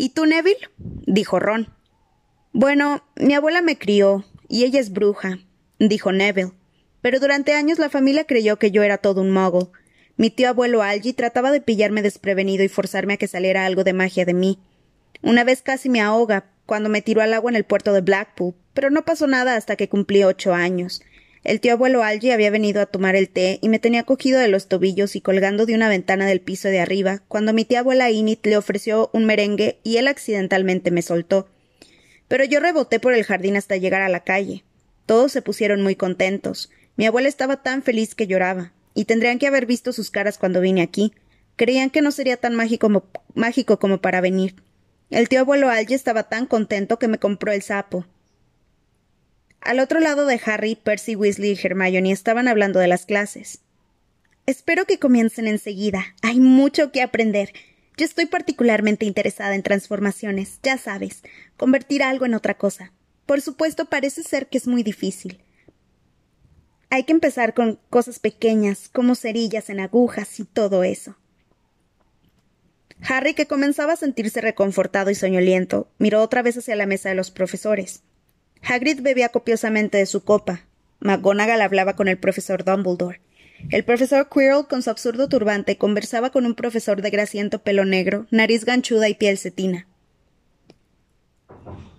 ¿Y 0.00 0.10
tú, 0.10 0.26
Neville? 0.26 0.70
dijo 0.78 1.40
Ron. 1.40 1.74
Bueno, 2.52 3.02
mi 3.16 3.34
abuela 3.34 3.62
me 3.62 3.78
crió, 3.78 4.24
y 4.48 4.62
ella 4.62 4.78
es 4.78 4.92
bruja, 4.92 5.40
dijo 5.80 6.12
Neville. 6.12 6.52
Pero 7.02 7.18
durante 7.18 7.54
años 7.54 7.80
la 7.80 7.90
familia 7.90 8.24
creyó 8.24 8.60
que 8.60 8.70
yo 8.70 8.84
era 8.84 8.98
todo 8.98 9.22
un 9.22 9.32
muggle. 9.32 9.70
Mi 10.16 10.30
tío 10.30 10.50
abuelo 10.50 10.82
Algie 10.84 11.14
trataba 11.14 11.50
de 11.50 11.60
pillarme 11.60 12.02
desprevenido 12.02 12.62
y 12.62 12.68
forzarme 12.68 13.14
a 13.14 13.16
que 13.16 13.26
saliera 13.26 13.66
algo 13.66 13.82
de 13.82 13.92
magia 13.92 14.24
de 14.24 14.34
mí. 14.34 14.60
Una 15.20 15.42
vez 15.42 15.62
casi 15.62 15.88
me 15.88 16.00
ahoga, 16.00 16.52
cuando 16.64 16.88
me 16.88 17.02
tiró 17.02 17.20
al 17.20 17.34
agua 17.34 17.50
en 17.50 17.56
el 17.56 17.64
puerto 17.64 17.92
de 17.92 18.00
Blackpool, 18.00 18.54
pero 18.74 18.90
no 18.90 19.04
pasó 19.04 19.26
nada 19.26 19.56
hasta 19.56 19.74
que 19.74 19.88
cumplí 19.88 20.22
ocho 20.22 20.54
años. 20.54 21.02
El 21.44 21.60
tío 21.60 21.72
abuelo 21.72 22.02
Algie 22.02 22.32
había 22.32 22.50
venido 22.50 22.80
a 22.80 22.86
tomar 22.86 23.16
el 23.16 23.28
té 23.28 23.58
y 23.62 23.68
me 23.68 23.78
tenía 23.78 24.02
cogido 24.02 24.40
de 24.40 24.48
los 24.48 24.68
tobillos 24.68 25.16
y 25.16 25.20
colgando 25.20 25.66
de 25.66 25.74
una 25.74 25.88
ventana 25.88 26.26
del 26.26 26.40
piso 26.40 26.68
de 26.68 26.80
arriba, 26.80 27.22
cuando 27.28 27.52
mi 27.52 27.64
tía 27.64 27.80
abuela 27.80 28.10
Init 28.10 28.44
le 28.46 28.56
ofreció 28.56 29.10
un 29.12 29.24
merengue 29.24 29.78
y 29.84 29.98
él 29.98 30.08
accidentalmente 30.08 30.90
me 30.90 31.02
soltó. 31.02 31.48
Pero 32.26 32.44
yo 32.44 32.60
reboté 32.60 33.00
por 33.00 33.14
el 33.14 33.24
jardín 33.24 33.56
hasta 33.56 33.76
llegar 33.76 34.02
a 34.02 34.08
la 34.08 34.24
calle. 34.24 34.64
Todos 35.06 35.32
se 35.32 35.40
pusieron 35.40 35.82
muy 35.82 35.96
contentos. 35.96 36.70
Mi 36.96 37.06
abuela 37.06 37.28
estaba 37.28 37.62
tan 37.62 37.82
feliz 37.82 38.14
que 38.14 38.26
lloraba, 38.26 38.72
y 38.94 39.04
tendrían 39.04 39.38
que 39.38 39.46
haber 39.46 39.64
visto 39.64 39.92
sus 39.92 40.10
caras 40.10 40.38
cuando 40.38 40.60
vine 40.60 40.82
aquí. 40.82 41.14
Creían 41.56 41.88
que 41.88 42.02
no 42.02 42.10
sería 42.10 42.36
tan 42.36 42.54
mágico 42.54 43.78
como, 43.78 44.00
para 44.00 44.20
venir. 44.20 44.56
El 45.08 45.28
tío 45.28 45.40
abuelo 45.40 45.70
Algie 45.70 45.96
estaba 45.96 46.24
tan 46.24 46.46
contento 46.46 46.98
que 46.98 47.08
me 47.08 47.18
compró 47.18 47.52
el 47.52 47.62
sapo. 47.62 48.06
Al 49.60 49.80
otro 49.80 50.00
lado 50.00 50.26
de 50.26 50.40
Harry, 50.44 50.76
Percy 50.76 51.16
Weasley 51.16 51.52
y 51.52 51.66
Hermione 51.66 52.12
estaban 52.12 52.48
hablando 52.48 52.78
de 52.78 52.88
las 52.88 53.06
clases. 53.06 53.60
Espero 54.46 54.86
que 54.86 54.98
comiencen 54.98 55.46
enseguida. 55.46 56.14
Hay 56.22 56.40
mucho 56.40 56.90
que 56.90 57.02
aprender. 57.02 57.52
Yo 57.96 58.04
estoy 58.04 58.26
particularmente 58.26 59.04
interesada 59.04 59.54
en 59.54 59.62
transformaciones, 59.62 60.60
ya 60.62 60.78
sabes, 60.78 61.22
convertir 61.56 62.02
algo 62.02 62.24
en 62.24 62.34
otra 62.34 62.54
cosa. 62.54 62.92
Por 63.26 63.40
supuesto, 63.40 63.86
parece 63.86 64.22
ser 64.22 64.46
que 64.46 64.56
es 64.56 64.66
muy 64.66 64.82
difícil. 64.82 65.42
Hay 66.90 67.04
que 67.04 67.12
empezar 67.12 67.52
con 67.52 67.78
cosas 67.90 68.18
pequeñas, 68.20 68.88
como 68.88 69.14
cerillas 69.14 69.68
en 69.68 69.80
agujas 69.80 70.40
y 70.40 70.44
todo 70.44 70.84
eso. 70.84 71.16
Harry, 73.02 73.34
que 73.34 73.46
comenzaba 73.46 73.92
a 73.92 73.96
sentirse 73.96 74.40
reconfortado 74.40 75.10
y 75.10 75.14
soñoliento, 75.14 75.90
miró 75.98 76.22
otra 76.22 76.42
vez 76.42 76.56
hacia 76.56 76.76
la 76.76 76.86
mesa 76.86 77.10
de 77.10 77.14
los 77.14 77.30
profesores. 77.30 78.02
Hagrid 78.62 79.00
bebía 79.00 79.28
copiosamente 79.30 79.98
de 79.98 80.06
su 80.06 80.24
copa. 80.24 80.64
McGonagall 81.00 81.62
hablaba 81.62 81.94
con 81.96 82.08
el 82.08 82.18
profesor 82.18 82.64
Dumbledore. 82.64 83.20
El 83.70 83.84
profesor 83.84 84.28
Quirrell, 84.32 84.66
con 84.68 84.82
su 84.82 84.90
absurdo 84.90 85.28
turbante, 85.28 85.76
conversaba 85.76 86.30
con 86.30 86.46
un 86.46 86.54
profesor 86.54 87.02
de 87.02 87.10
grasiento 87.10 87.60
pelo 87.62 87.84
negro, 87.84 88.26
nariz 88.30 88.64
ganchuda 88.64 89.08
y 89.08 89.14
piel 89.14 89.36
cetina. 89.36 89.86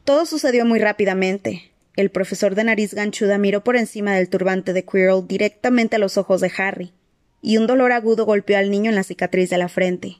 Todo 0.05 0.25
sucedió 0.25 0.65
muy 0.65 0.79
rápidamente. 0.79 1.71
El 1.95 2.11
profesor 2.11 2.55
de 2.55 2.63
nariz 2.63 2.93
ganchuda 2.93 3.37
miró 3.37 3.63
por 3.63 3.75
encima 3.75 4.15
del 4.15 4.29
turbante 4.29 4.73
de 4.73 4.85
Quirrell 4.85 5.27
directamente 5.27 5.97
a 5.97 5.99
los 5.99 6.17
ojos 6.17 6.39
de 6.39 6.51
Harry, 6.57 6.93
y 7.41 7.57
un 7.57 7.67
dolor 7.67 7.91
agudo 7.91 8.25
golpeó 8.25 8.57
al 8.57 8.71
niño 8.71 8.89
en 8.89 8.95
la 8.95 9.03
cicatriz 9.03 9.49
de 9.49 9.57
la 9.57 9.67
frente. 9.67 10.17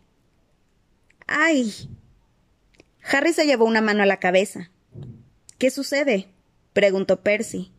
¡Ay! 1.26 1.74
Harry 3.12 3.34
se 3.34 3.46
llevó 3.46 3.66
una 3.66 3.82
mano 3.82 4.04
a 4.04 4.06
la 4.06 4.18
cabeza. 4.18 4.72
¿Qué 5.60 5.72
sucede? 5.72 6.30
preguntó 6.72 7.22
Percy. 7.22 7.72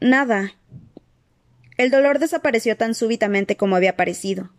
nada. 0.00 0.54
El 1.76 1.90
dolor 1.90 2.18
desapareció 2.18 2.76
tan 2.78 2.94
súbitamente 2.94 3.56
como 3.56 3.76
había 3.76 3.90
aparecido. 3.90 4.50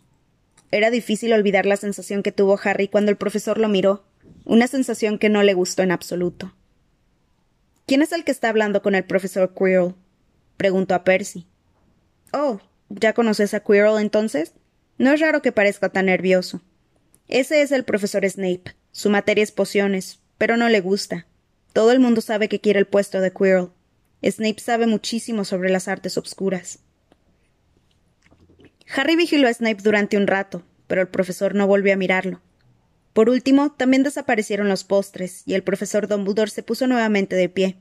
Era 0.72 0.92
difícil 0.92 1.34
olvidar 1.34 1.66
la 1.66 1.76
sensación 1.76 2.22
que 2.22 2.32
tuvo 2.32 2.60
Harry 2.64 2.88
cuando 2.88 3.10
el 3.10 3.18
profesor 3.18 3.58
lo 3.58 3.68
miró, 3.68 4.06
una 4.46 4.68
sensación 4.68 5.18
que 5.18 5.30
no 5.30 5.42
le 5.42 5.56
gustó 5.56 5.82
en 5.82 5.92
absoluto. 5.92 6.54
¿Quién 7.88 8.04
es 8.04 8.12
el 8.12 8.24
que 8.24 8.32
está 8.32 8.50
hablando 8.50 8.84
con 8.84 8.94
el 8.94 9.04
profesor 9.04 9.54
Quirrell? 9.54 9.96
preguntó 10.56 10.94
a 10.94 11.04
Percy. 11.04 11.48
Oh, 12.32 12.60
¿ya 12.90 13.14
conoces 13.14 13.56
a 13.56 13.60
Quirrell 13.62 14.00
entonces? 14.00 14.54
No 15.00 15.12
es 15.12 15.20
raro 15.20 15.42
que 15.42 15.52
parezca 15.52 15.90
tan 15.90 16.06
nervioso. 16.06 16.62
Ese 17.28 17.64
es 17.64 17.72
el 17.72 17.84
profesor 17.84 18.28
Snape. 18.30 18.76
Su 18.92 19.10
materia 19.10 19.44
es 19.44 19.52
pociones, 19.52 20.20
pero 20.38 20.58
no 20.58 20.70
le 20.70 20.80
gusta. 20.80 21.26
Todo 21.74 21.92
el 21.92 22.00
mundo 22.00 22.22
sabe 22.22 22.48
que 22.48 22.62
quiere 22.62 22.80
el 22.80 22.88
puesto 22.88 23.20
de 23.20 23.34
Quirrell. 23.34 23.70
Snape 24.24 24.60
sabe 24.60 24.88
muchísimo 24.88 25.44
sobre 25.44 25.70
las 25.70 25.88
artes 25.88 26.18
obscuras. 26.18 26.80
Harry 28.96 29.16
vigiló 29.16 29.48
a 29.48 29.54
Snape 29.54 29.82
durante 29.82 30.18
un 30.18 30.28
rato, 30.28 30.64
pero 30.88 31.02
el 31.02 31.08
profesor 31.08 31.56
no 31.56 31.68
volvió 31.68 31.94
a 31.94 31.98
mirarlo. 31.98 32.42
Por 33.14 33.30
último, 33.30 33.72
también 33.72 34.04
desaparecieron 34.04 34.70
los 34.70 34.84
postres, 34.84 35.44
y 35.46 35.56
el 35.56 35.64
profesor 35.64 36.08
Dumbledore 36.08 36.52
se 36.52 36.64
puso 36.64 36.88
nuevamente 36.88 37.36
de 37.36 37.50
pie. 37.50 37.78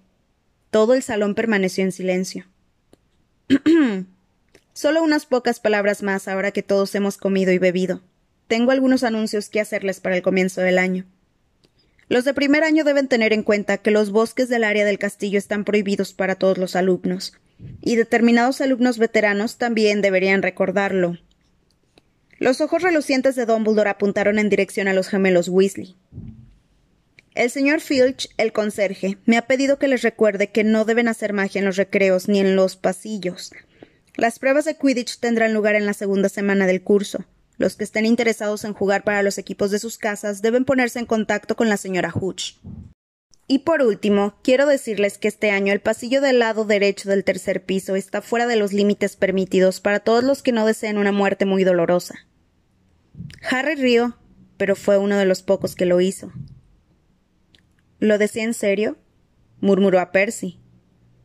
Todo 0.71 0.95
el 0.95 1.03
salón 1.03 1.35
permaneció 1.35 1.85
en 1.85 1.93
silencio. 1.93 2.47
Solo 4.73 5.03
unas 5.03 5.27
pocas 5.27 5.61
palabras 5.61 6.03
más 6.03 6.29
ahora 6.29 6.51
que 6.51 6.63
todos 6.63 6.95
hemos 6.95 7.19
comido 7.19 7.53
y 7.53 7.59
bebido. 7.59 8.03
Tengo 8.47 8.71
algunos 8.71 9.05
anuncios 9.05 9.51
que 9.51 9.61
hacerles 9.61 10.01
para 10.01 10.17
el 10.17 10.23
comienzo 10.23 10.63
del 10.63 10.79
año. 10.79 11.07
Los 12.13 12.27
de 12.27 12.35
primer 12.35 12.63
año 12.63 12.85
deben 12.85 13.09
tener 13.09 13.33
en 13.33 13.43
cuenta 13.43 13.79
que 13.79 13.91
los 13.91 14.11
bosques 14.11 14.51
del 14.51 14.65
área 14.65 14.85
del 14.85 14.99
castillo 14.99 15.39
están 15.39 15.65
prohibidos 15.65 16.13
para 16.13 16.35
todos 16.35 16.59
los 16.59 16.77
alumnos, 16.77 17.33
y 17.81 17.97
determinados 17.97 18.61
alumnos 18.61 18.99
veteranos 18.99 19.57
también 19.57 20.03
deberían 20.03 20.43
recordarlo. 20.43 21.17
Los 22.37 22.61
ojos 22.61 22.83
relucientes 22.83 23.35
de 23.35 23.47
Dumbledore 23.47 23.89
apuntaron 23.89 24.39
en 24.39 24.51
dirección 24.51 24.89
a 24.89 24.93
los 24.93 25.09
gemelos 25.09 25.49
Weasley. 25.49 25.97
El 27.35 27.49
señor 27.49 27.81
Filch, 27.81 28.29
el 28.37 28.53
conserje, 28.53 29.17
me 29.25 29.39
ha 29.39 29.47
pedido 29.47 29.79
que 29.79 29.89
les 29.89 30.03
recuerde 30.03 30.51
que 30.51 30.65
no 30.65 30.85
deben 30.85 31.09
hacer 31.09 31.33
magia 31.33 31.61
en 31.61 31.65
los 31.65 31.77
recreos 31.77 32.29
ni 32.29 32.41
en 32.41 32.57
los 32.57 32.77
pasillos. 32.77 33.53
Las 34.17 34.39
pruebas 34.39 34.67
de 34.67 34.77
Quidditch 34.77 35.19
tendrán 35.19 35.55
lugar 35.55 35.77
en 35.77 35.87
la 35.87 35.95
segunda 35.95 36.29
semana 36.29 36.67
del 36.67 36.83
curso. 36.83 37.25
Los 37.63 37.77
que 37.77 37.85
estén 37.85 38.07
interesados 38.07 38.65
en 38.65 38.75
jugar 38.75 39.05
para 39.05 39.23
los 39.23 39.39
equipos 39.39 39.71
de 39.71 39.79
sus 39.79 39.97
casas 39.97 40.43
deben 40.43 40.65
ponerse 40.65 40.99
en 40.99 41.07
contacto 41.07 41.55
con 41.55 41.69
la 41.69 41.77
señora 41.77 42.11
Hooch. 42.11 42.55
Y 43.47 43.61
por 43.61 43.83
último, 43.83 44.35
quiero 44.43 44.67
decirles 44.67 45.17
que 45.17 45.29
este 45.29 45.53
año 45.53 45.73
el 45.73 45.79
pasillo 45.79 46.21
del 46.21 46.41
lado 46.41 46.65
derecho 46.65 47.09
del 47.09 47.23
tercer 47.23 47.65
piso 47.65 47.95
está 47.95 48.21
fuera 48.21 48.49
de 48.49 48.57
los 48.57 48.73
límites 48.73 49.15
permitidos 49.15 49.79
para 49.79 50.01
todos 50.01 50.25
los 50.25 50.43
que 50.43 50.51
no 50.51 50.67
deseen 50.67 50.99
una 50.99 51.13
muerte 51.13 51.45
muy 51.45 51.63
dolorosa. 51.63 52.27
Harry 53.49 53.77
rió, 53.77 54.17
pero 54.57 54.75
fue 54.75 54.99
uno 54.99 55.17
de 55.17 55.27
los 55.27 55.45
pocos 55.45 55.77
que 55.77 55.87
lo 55.87 56.01
hizo. 56.01 56.33
¿Lo 58.01 58.19
decía 58.19 58.43
en 58.43 58.55
serio? 58.55 58.97
murmuró 59.61 60.01
a 60.01 60.11
Percy. 60.11 60.59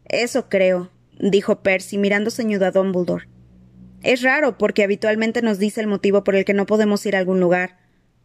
Eso 0.05 0.49
creo, 0.49 0.91
dijo 1.19 1.63
Percy 1.63 1.97
mirando 1.97 2.29
ceñudo 2.29 2.67
a 2.67 2.71
Dumbledore. 2.71 3.27
Es 4.03 4.21
raro 4.21 4.57
porque 4.57 4.83
habitualmente 4.83 5.41
nos 5.41 5.57
dice 5.59 5.81
el 5.81 5.87
motivo 5.87 6.23
por 6.23 6.35
el 6.35 6.45
que 6.45 6.53
no 6.53 6.65
podemos 6.65 7.05
ir 7.05 7.15
a 7.15 7.19
algún 7.19 7.39
lugar. 7.39 7.77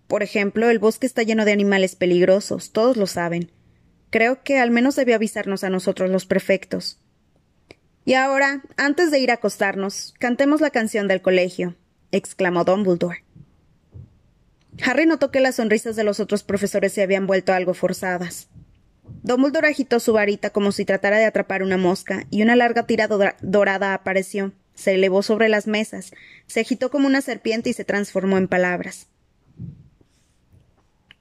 Por 0.07 0.23
ejemplo, 0.23 0.69
el 0.69 0.79
bosque 0.79 1.07
está 1.07 1.23
lleno 1.23 1.45
de 1.45 1.53
animales 1.53 1.97
peligrosos, 1.97 2.73
todos 2.73 2.97
lo 2.97 3.07
saben. 3.07 3.51
Creo 4.11 4.43
que 4.43 4.59
al 4.59 4.71
menos 4.71 4.97
debió 4.97 5.15
avisarnos 5.15 5.65
a 5.65 5.71
nosotros 5.71 6.11
los 6.11 6.27
prefectos. 6.27 7.01
Y 8.05 8.15
ahora, 8.15 8.63
antes 8.77 9.11
de 9.11 9.21
ir 9.21 9.31
a 9.31 9.35
acostarnos, 9.35 10.13
cantemos 10.19 10.61
la 10.61 10.71
canción 10.71 11.09
del 11.09 11.23
colegio, 11.23 11.77
exclamó 12.11 12.65
Dumbledore. 12.65 13.25
Harry 14.85 15.07
notó 15.07 15.31
que 15.31 15.41
las 15.41 15.57
sonrisas 15.57 15.97
de 15.97 16.05
los 16.05 16.21
otros 16.21 16.43
profesores 16.43 16.93
se 16.93 17.03
habían 17.03 17.27
vuelto 17.27 17.53
algo 17.53 17.73
forzadas. 17.73 18.49
Dumbledore 19.23 19.69
agitó 19.69 20.01
su 20.01 20.13
varita 20.13 20.51
como 20.51 20.73
si 20.73 20.85
tratara 20.85 21.19
de 21.19 21.25
atrapar 21.25 21.63
una 21.63 21.79
mosca, 21.79 22.27
y 22.31 22.43
una 22.43 22.57
larga 22.57 22.87
tira 22.87 23.09
dorada 23.41 23.95
apareció 23.95 24.53
se 24.75 24.95
elevó 24.95 25.23
sobre 25.23 25.49
las 25.49 25.67
mesas, 25.67 26.13
se 26.47 26.61
agitó 26.61 26.91
como 26.91 27.07
una 27.07 27.21
serpiente 27.21 27.71
y 27.71 27.73
se 27.73 27.85
transformó 27.85 28.39
en 28.39 28.49
palabras. 28.49 29.09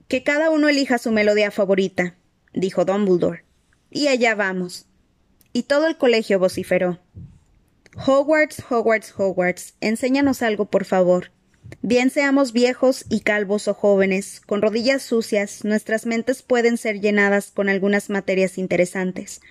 Que 0.08 0.24
cada 0.24 0.50
uno 0.50 0.70
elija 0.70 0.98
su 0.98 1.12
melodía 1.12 1.52
favorita, 1.52 2.16
dijo 2.54 2.86
Dumbledore. 2.86 3.46
Y 3.90 4.08
allá 4.08 4.36
vamos. 4.36 4.86
Y 5.54 5.64
todo 5.64 5.88
el 5.88 5.98
colegio 5.98 6.40
vociferó. 6.40 7.00
Hogwarts, 7.96 8.64
Hogwarts, 8.70 9.14
Hogwarts, 9.18 9.76
enséñanos 9.82 10.42
algo, 10.42 10.66
por 10.66 10.86
favor. 10.86 11.32
Bien 11.82 12.10
seamos 12.10 12.52
viejos 12.54 13.06
y 13.10 13.22
calvos 13.22 13.68
o 13.68 13.74
jóvenes, 13.74 14.42
con 14.42 14.62
rodillas 14.62 15.04
sucias, 15.04 15.64
nuestras 15.64 16.06
mentes 16.06 16.42
pueden 16.42 16.78
ser 16.78 17.00
llenadas 17.00 17.52
con 17.52 17.70
algunas 17.70 18.10
materias 18.10 18.58
interesantes 18.58 19.42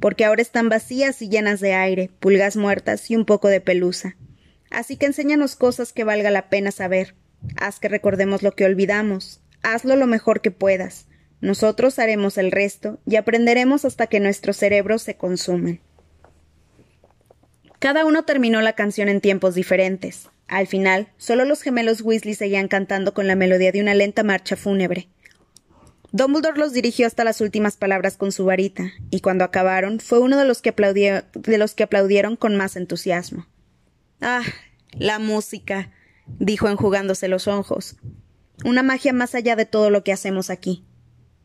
porque 0.00 0.24
ahora 0.24 0.42
están 0.42 0.68
vacías 0.68 1.22
y 1.22 1.28
llenas 1.28 1.60
de 1.60 1.74
aire, 1.74 2.10
pulgas 2.20 2.56
muertas 2.56 3.10
y 3.10 3.16
un 3.16 3.24
poco 3.24 3.48
de 3.48 3.60
pelusa. 3.60 4.16
Así 4.70 4.96
que 4.96 5.06
enséñanos 5.06 5.56
cosas 5.56 5.92
que 5.92 6.04
valga 6.04 6.30
la 6.30 6.48
pena 6.48 6.70
saber. 6.70 7.14
Haz 7.56 7.80
que 7.80 7.88
recordemos 7.88 8.42
lo 8.42 8.52
que 8.52 8.64
olvidamos. 8.64 9.40
Hazlo 9.62 9.96
lo 9.96 10.06
mejor 10.06 10.40
que 10.40 10.50
puedas. 10.50 11.06
Nosotros 11.40 11.98
haremos 11.98 12.36
el 12.36 12.50
resto 12.50 12.98
y 13.06 13.16
aprenderemos 13.16 13.84
hasta 13.84 14.06
que 14.08 14.20
nuestros 14.20 14.56
cerebros 14.56 15.02
se 15.02 15.16
consumen. 15.16 15.80
Cada 17.78 18.04
uno 18.04 18.24
terminó 18.24 18.60
la 18.60 18.72
canción 18.72 19.08
en 19.08 19.20
tiempos 19.20 19.54
diferentes. 19.54 20.28
Al 20.48 20.66
final, 20.66 21.08
solo 21.16 21.44
los 21.44 21.62
gemelos 21.62 22.00
Weasley 22.00 22.34
seguían 22.34 22.66
cantando 22.66 23.14
con 23.14 23.26
la 23.26 23.36
melodía 23.36 23.70
de 23.70 23.80
una 23.80 23.94
lenta 23.94 24.24
marcha 24.24 24.56
fúnebre. 24.56 25.08
Dumbledore 26.18 26.58
los 26.58 26.72
dirigió 26.72 27.06
hasta 27.06 27.22
las 27.22 27.40
últimas 27.40 27.76
palabras 27.76 28.16
con 28.16 28.32
su 28.32 28.44
varita, 28.44 28.90
y 29.08 29.20
cuando 29.20 29.44
acabaron 29.44 30.00
fue 30.00 30.18
uno 30.18 30.36
de 30.36 30.44
los 30.44 30.60
que, 30.60 30.72
de 30.72 31.58
los 31.58 31.74
que 31.74 31.84
aplaudieron 31.84 32.34
con 32.34 32.56
más 32.56 32.74
entusiasmo. 32.74 33.46
Ah, 34.20 34.42
la 34.90 35.20
música, 35.20 35.92
dijo 36.26 36.68
enjugándose 36.68 37.28
los 37.28 37.46
ojos. 37.46 37.98
Una 38.64 38.82
magia 38.82 39.12
más 39.12 39.36
allá 39.36 39.54
de 39.54 39.64
todo 39.64 39.90
lo 39.90 40.02
que 40.02 40.12
hacemos 40.12 40.50
aquí. 40.50 40.84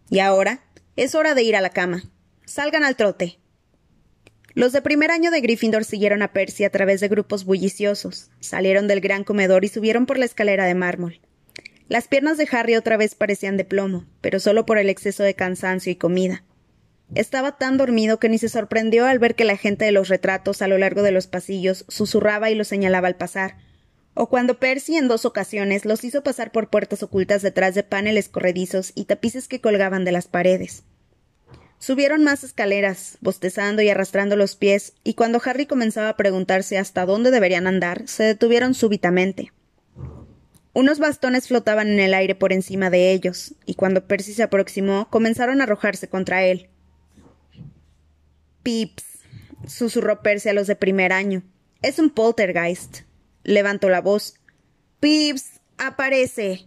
Y 0.09 0.17
ahora 0.17 0.63
es 0.95 1.13
hora 1.13 1.35
de 1.35 1.43
ir 1.43 1.55
a 1.55 1.61
la 1.61 1.69
cama. 1.69 2.05
Salgan 2.45 2.83
al 2.83 2.95
trote. 2.95 3.37
Los 4.55 4.71
de 4.71 4.81
primer 4.81 5.11
año 5.11 5.29
de 5.29 5.41
Gryffindor 5.41 5.83
siguieron 5.83 6.23
a 6.23 6.33
Percy 6.33 6.63
a 6.63 6.71
través 6.71 6.99
de 6.99 7.09
grupos 7.09 7.45
bulliciosos, 7.45 8.31
salieron 8.39 8.87
del 8.87 9.01
gran 9.01 9.23
comedor 9.23 9.65
y 9.65 9.67
subieron 9.67 10.07
por 10.07 10.17
la 10.17 10.25
escalera 10.25 10.65
de 10.65 10.73
mármol. 10.73 11.21
Las 11.89 12.07
piernas 12.07 12.37
de 12.37 12.47
Harry 12.51 12.75
otra 12.75 12.97
vez 12.97 13.13
parecían 13.13 13.57
de 13.57 13.65
plomo, 13.65 14.05
pero 14.21 14.39
solo 14.39 14.65
por 14.65 14.77
el 14.77 14.89
exceso 14.89 15.23
de 15.23 15.35
cansancio 15.35 15.91
y 15.91 15.95
comida. 15.95 16.43
Estaba 17.15 17.57
tan 17.57 17.77
dormido 17.77 18.19
que 18.19 18.29
ni 18.29 18.37
se 18.37 18.49
sorprendió 18.49 19.05
al 19.05 19.19
ver 19.19 19.35
que 19.35 19.43
la 19.43 19.57
gente 19.57 19.85
de 19.85 19.91
los 19.91 20.07
retratos 20.07 20.61
a 20.61 20.67
lo 20.67 20.77
largo 20.77 21.03
de 21.03 21.11
los 21.11 21.27
pasillos 21.27 21.85
susurraba 21.89 22.49
y 22.49 22.55
lo 22.55 22.63
señalaba 22.63 23.07
al 23.07 23.17
pasar, 23.17 23.57
o 24.15 24.29
cuando 24.29 24.59
Percy 24.59 24.97
en 24.97 25.07
dos 25.07 25.25
ocasiones 25.25 25.85
los 25.85 26.03
hizo 26.03 26.23
pasar 26.23 26.51
por 26.51 26.69
puertas 26.69 27.03
ocultas 27.03 27.41
detrás 27.41 27.75
de 27.75 27.83
paneles 27.83 28.29
corredizos 28.29 28.91
y 28.95 29.05
tapices 29.05 29.47
que 29.47 29.61
colgaban 29.61 30.05
de 30.05 30.11
las 30.11 30.27
paredes. 30.27 30.83
Subieron 31.79 32.23
más 32.23 32.43
escaleras, 32.43 33.17
bostezando 33.19 33.81
y 33.81 33.89
arrastrando 33.89 34.35
los 34.35 34.55
pies, 34.55 34.93
y 35.03 35.15
cuando 35.15 35.41
Harry 35.43 35.65
comenzaba 35.65 36.09
a 36.09 36.17
preguntarse 36.17 36.77
hasta 36.77 37.05
dónde 37.05 37.29
deberían 37.29 37.67
andar, 37.67 38.07
se 38.07 38.23
detuvieron 38.23 38.73
súbitamente. 38.73 39.51
Unos 40.73 40.97
bastones 40.97 41.47
flotaban 41.47 41.87
en 41.87 41.99
el 41.99 42.15
aire 42.15 42.33
por 42.33 42.51
encima 42.51 42.89
de 42.89 43.11
ellos, 43.11 43.53
y 43.65 43.75
cuando 43.75 44.07
Percy 44.07 44.33
se 44.33 44.41
aproximó, 44.41 45.07
comenzaron 45.11 45.61
a 45.61 45.65
arrojarse 45.65 46.07
contra 46.09 46.43
él. 46.43 46.69
Pips, 48.63 49.05
susurró 49.67 50.23
Percy 50.23 50.49
a 50.49 50.53
los 50.53 50.65
de 50.65 50.75
primer 50.75 51.13
año. 51.13 51.43
Es 51.83 51.99
un 51.99 52.09
poltergeist. 52.09 53.01
Levantó 53.43 53.89
la 53.89 54.01
voz. 54.01 54.35
Pips, 54.99 55.61
aparece. 55.77 56.65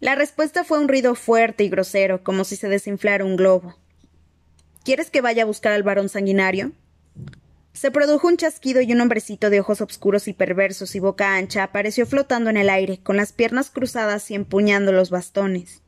La 0.00 0.14
respuesta 0.14 0.64
fue 0.64 0.80
un 0.80 0.88
ruido 0.88 1.14
fuerte 1.14 1.64
y 1.64 1.68
grosero, 1.70 2.22
como 2.22 2.44
si 2.44 2.56
se 2.56 2.68
desinflara 2.68 3.24
un 3.24 3.36
globo. 3.36 3.78
¿Quieres 4.84 5.10
que 5.10 5.20
vaya 5.20 5.44
a 5.44 5.46
buscar 5.46 5.72
al 5.72 5.82
varón 5.82 6.08
sanguinario? 6.08 6.72
Se 7.78 7.92
produjo 7.92 8.26
un 8.26 8.36
chasquido 8.36 8.80
y 8.80 8.92
un 8.92 9.00
hombrecito 9.00 9.50
de 9.50 9.60
ojos 9.60 9.80
oscuros 9.80 10.26
y 10.26 10.32
perversos 10.32 10.96
y 10.96 10.98
boca 10.98 11.36
ancha 11.36 11.62
apareció 11.62 12.06
flotando 12.06 12.50
en 12.50 12.56
el 12.56 12.70
aire, 12.70 12.98
con 13.04 13.16
las 13.16 13.32
piernas 13.32 13.70
cruzadas 13.70 14.32
y 14.32 14.34
empuñando 14.34 14.90
los 14.90 15.10
bastones. 15.10 15.80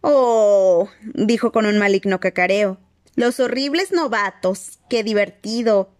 Oh. 0.00 0.88
dijo 1.12 1.50
con 1.50 1.66
un 1.66 1.76
maligno 1.78 2.20
cacareo. 2.20 2.78
Los 3.16 3.40
horribles 3.40 3.90
novatos. 3.90 4.78
Qué 4.88 5.02
divertido. 5.02 5.90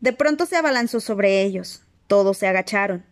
De 0.00 0.12
pronto 0.12 0.44
se 0.44 0.56
abalanzó 0.56 1.00
sobre 1.00 1.40
ellos. 1.40 1.80
Todos 2.08 2.36
se 2.36 2.46
agacharon. 2.46 3.06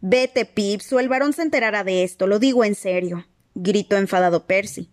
Vete, 0.00 0.44
Pips, 0.44 0.92
o 0.92 0.98
el 0.98 1.08
varón 1.08 1.34
se 1.34 1.42
enterará 1.42 1.84
de 1.84 2.02
esto, 2.02 2.26
lo 2.26 2.40
digo 2.40 2.64
en 2.64 2.74
serio, 2.74 3.28
gritó 3.54 3.96
enfadado 3.96 4.44
Percy. 4.48 4.90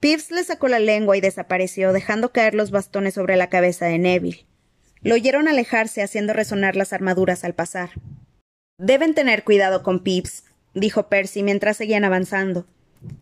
Pips 0.00 0.30
le 0.30 0.44
sacó 0.44 0.68
la 0.68 0.78
lengua 0.78 1.16
y 1.16 1.20
desapareció, 1.20 1.92
dejando 1.92 2.32
caer 2.32 2.54
los 2.54 2.70
bastones 2.70 3.14
sobre 3.14 3.36
la 3.36 3.48
cabeza 3.48 3.86
de 3.86 3.98
Neville. 3.98 4.46
Lo 5.02 5.14
oyeron 5.14 5.48
alejarse, 5.48 6.02
haciendo 6.02 6.32
resonar 6.32 6.76
las 6.76 6.92
armaduras 6.92 7.44
al 7.44 7.54
pasar. 7.54 7.90
Deben 8.78 9.14
tener 9.14 9.44
cuidado 9.44 9.82
con 9.82 10.02
Pips, 10.02 10.44
dijo 10.74 11.08
Percy 11.08 11.42
mientras 11.42 11.76
seguían 11.76 12.04
avanzando. 12.04 12.66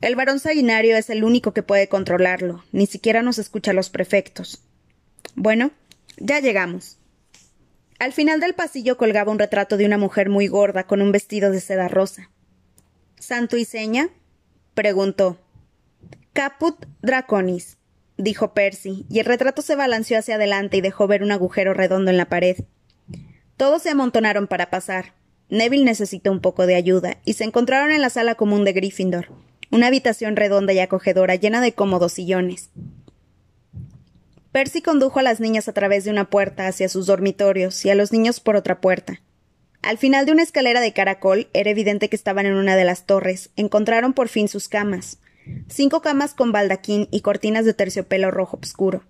El 0.01 0.17
varón 0.17 0.41
sanguinario 0.41 0.97
es 0.97 1.11
el 1.11 1.25
único 1.25 1.53
que 1.53 1.63
puede 1.63 1.89
controlarlo, 1.89 2.65
ni 2.73 2.87
siquiera 2.87 3.23
nos 3.23 3.39
escucha 3.39 3.73
los 3.73 3.91
prefectos. 3.91 4.63
Bueno, 5.35 5.71
ya 6.17 6.41
llegamos. 6.41 6.99
Al 7.99 8.13
final 8.13 8.41
del 8.41 8.55
pasillo 8.55 8.97
colgaba 8.97 9.31
un 9.31 9.39
retrato 9.39 9.77
de 9.77 9.87
una 9.87 9.99
mujer 9.99 10.29
muy 10.29 10.49
gorda 10.49 10.87
con 10.87 11.01
un 11.01 11.13
vestido 11.13 11.51
de 11.51 11.61
seda 11.61 11.89
rosa. 11.89 12.31
¿Santo 13.19 13.57
y 13.57 13.65
seña? 13.65 14.09
preguntó. 14.75 15.39
Caput 16.35 16.87
Draconis, 17.01 17.79
dijo 18.17 18.55
Percy, 18.55 19.07
y 19.09 19.21
el 19.21 19.25
retrato 19.25 19.63
se 19.63 19.77
balanceó 19.77 20.19
hacia 20.19 20.35
adelante 20.35 20.77
y 20.77 20.81
dejó 20.81 21.07
ver 21.07 21.23
un 21.23 21.31
agujero 21.31 21.75
redondo 21.75 22.11
en 22.11 22.17
la 22.17 22.29
pared. 22.29 22.57
Todos 23.57 23.83
se 23.83 23.91
amontonaron 23.91 24.49
para 24.49 24.69
pasar. 24.69 25.15
Neville 25.49 25.85
necesitó 25.85 26.33
un 26.33 26.41
poco 26.41 26.67
de 26.67 26.75
ayuda, 26.75 27.19
y 27.25 27.35
se 27.35 27.45
encontraron 27.45 27.93
en 27.93 28.03
la 28.03 28.11
sala 28.11 28.35
común 28.35 28.65
de 28.65 28.73
Gryffindor, 28.73 29.29
una 29.71 29.87
habitación 29.87 30.35
redonda 30.35 30.73
y 30.73 30.81
acogedora 30.81 31.37
llena 31.37 31.61
de 31.61 31.73
cómodos 31.73 32.15
sillones. 32.15 32.71
Percy 34.51 34.83
condujo 34.83 35.21
a 35.21 35.23
las 35.23 35.39
niñas 35.39 35.69
a 35.69 35.73
través 35.73 36.03
de 36.03 36.11
una 36.11 36.31
puerta 36.31 36.67
hacia 36.67 36.89
sus 36.89 37.07
dormitorios 37.07 37.85
y 37.85 37.91
a 37.91 37.95
los 37.95 38.11
niños 38.11 38.41
por 38.41 38.57
otra 38.57 38.81
puerta. 38.81 39.21
Al 39.83 39.99
final 39.99 40.27
de 40.27 40.33
una 40.33 40.43
escalera 40.43 40.81
de 40.81 40.93
caracol 40.93 41.47
era 41.53 41.71
evidente 41.71 42.09
que 42.09 42.17
estaban 42.17 42.47
en 42.47 42.55
una 42.55 42.75
de 42.75 42.85
las 42.85 43.07
torres. 43.07 43.51
Encontraron 43.55 44.15
por 44.15 44.29
fin 44.29 44.49
sus 44.49 44.69
camas. 44.69 45.19
Cinco 45.69 46.01
camas 46.01 46.35
con 46.35 46.53
baldaquín 46.53 47.09
y 47.11 47.21
cortinas 47.21 47.65
de 47.65 47.75
terciopelo 47.75 48.31
rojo 48.31 48.59
oscuro. 48.63 49.05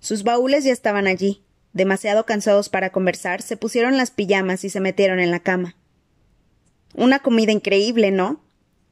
Sus 0.00 0.22
baúles 0.22 0.64
ya 0.64 0.72
estaban 0.72 1.06
allí. 1.06 1.42
Demasiado 1.72 2.24
cansados 2.24 2.68
para 2.68 2.90
conversar, 2.90 3.42
se 3.42 3.56
pusieron 3.56 3.96
las 3.96 4.10
pijamas 4.10 4.64
y 4.64 4.70
se 4.70 4.80
metieron 4.80 5.18
en 5.18 5.30
la 5.30 5.40
cama. 5.40 5.76
Una 6.94 7.18
comida 7.18 7.52
increíble, 7.52 8.10
¿no? 8.10 8.40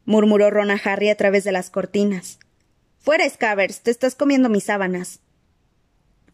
murmuró 0.05 0.51
Ron 0.51 0.71
a 0.71 0.81
Harry 0.85 1.09
a 1.09 1.17
través 1.17 1.45
de 1.45 1.53
las 1.53 1.71
cortinas. 1.71 2.39
Fuera, 2.99 3.29
Scavers, 3.29 3.81
te 3.81 3.91
estás 3.91 4.15
comiendo 4.15 4.49
mis 4.49 4.65
sábanas. 4.65 5.21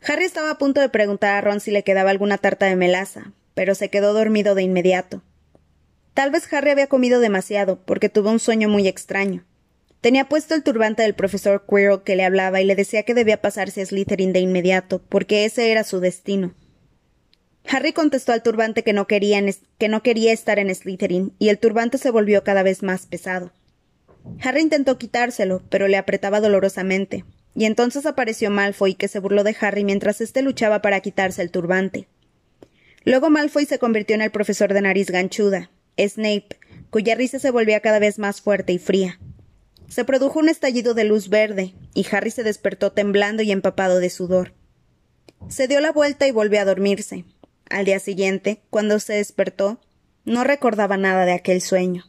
Harry 0.03 0.25
estaba 0.25 0.51
a 0.51 0.59
punto 0.59 0.81
de 0.81 0.89
preguntar 0.89 1.35
a 1.35 1.41
Ron 1.41 1.61
si 1.61 1.71
le 1.71 1.83
quedaba 1.85 2.11
alguna 2.11 2.39
tarta 2.39 2.67
de 2.67 2.77
melaza, 2.77 3.33
pero 3.55 3.75
se 3.75 3.91
quedó 3.91 4.13
dormido 4.13 4.55
de 4.55 4.63
inmediato. 4.63 5.23
Tal 6.15 6.31
vez 6.31 6.51
Harry 6.53 6.71
había 6.71 6.87
comido 6.87 7.21
demasiado, 7.21 7.79
porque 7.85 8.09
tuvo 8.09 8.31
un 8.31 8.41
sueño 8.41 8.69
muy 8.69 8.89
extraño. 8.89 9.45
Tenía 10.01 10.29
puesto 10.29 10.55
el 10.55 10.63
turbante 10.63 11.03
del 11.03 11.15
profesor 11.15 11.65
Quirrell 11.69 12.03
que 12.05 12.15
le 12.15 12.25
hablaba 12.25 12.61
y 12.61 12.65
le 12.65 12.77
decía 12.77 13.03
que 13.03 13.15
debía 13.15 13.43
pasarse 13.43 13.83
a 13.83 13.87
Slytherin 13.87 14.33
de 14.33 14.41
inmediato, 14.41 15.03
porque 15.09 15.45
ese 15.45 15.73
era 15.73 15.83
su 15.83 15.99
destino. 15.99 16.55
Harry 17.69 17.93
contestó 17.93 18.33
al 18.33 18.43
turbante 18.43 18.83
que 18.83 18.93
no, 18.93 19.07
quería 19.07 20.33
estar 20.33 20.59
en 20.59 20.75
Slytherin, 20.75 21.35
y 21.39 21.49
el 21.49 21.59
turbante 21.59 21.99
se 21.99 22.11
volvió 22.11 22.45
cada 22.45 22.63
vez 22.63 22.83
más 22.83 23.07
pesado. 23.07 23.53
Harry 24.41 24.63
intentó 24.63 24.99
quitárselo, 24.99 25.63
pero 25.69 25.89
le 25.89 25.97
apretaba 25.97 26.41
dolorosamente, 26.41 27.25
y 27.55 27.65
entonces 27.65 28.07
apareció 28.07 28.51
Malfoy, 28.51 28.95
que 28.95 29.09
se 29.09 29.19
burló 29.19 29.43
de 29.43 29.57
Harry 29.61 29.83
mientras 29.83 30.21
éste 30.21 30.43
luchaba 30.43 30.81
para 30.81 31.01
quitarse 31.01 31.43
el 31.43 31.51
turbante. 31.51 32.07
Luego 33.05 33.31
Malfoy 33.31 33.67
se 33.67 33.79
convirtió 33.79 34.15
en 34.15 34.23
el 34.23 34.31
profesor 34.31 34.73
de 34.73 34.81
nariz 34.81 35.11
ganchuda, 35.11 35.71
Snape, 35.99 36.57
cuya 36.91 37.17
risa 37.17 37.39
se 37.39 37.51
volvía 37.51 37.81
cada 37.81 37.99
vez 37.99 38.19
más 38.19 38.41
fuerte 38.41 38.73
y 38.73 38.79
fría. 38.79 39.19
Se 39.89 40.05
produjo 40.05 40.39
un 40.39 40.49
estallido 40.49 40.95
de 40.95 41.05
luz 41.05 41.29
verde, 41.29 41.75
y 41.95 42.07
Harry 42.13 42.31
se 42.31 42.43
despertó 42.43 42.93
temblando 42.93 43.43
y 43.43 43.51
empapado 43.51 43.99
de 43.99 44.11
sudor. 44.11 44.55
Se 45.49 45.67
dio 45.67 45.81
la 45.81 45.93
vuelta 45.93 46.27
y 46.27 46.31
volvió 46.31 46.61
a 46.61 46.65
dormirse. 46.65 47.25
Al 47.71 47.85
día 47.85 47.99
siguiente, 47.99 48.63
cuando 48.71 48.99
se 49.01 49.15
despertó, 49.15 49.81
no 50.25 50.45
recordaba 50.45 50.97
nada 50.97 51.25
de 51.25 51.33
aquel 51.33 51.61
sueño. 51.61 52.08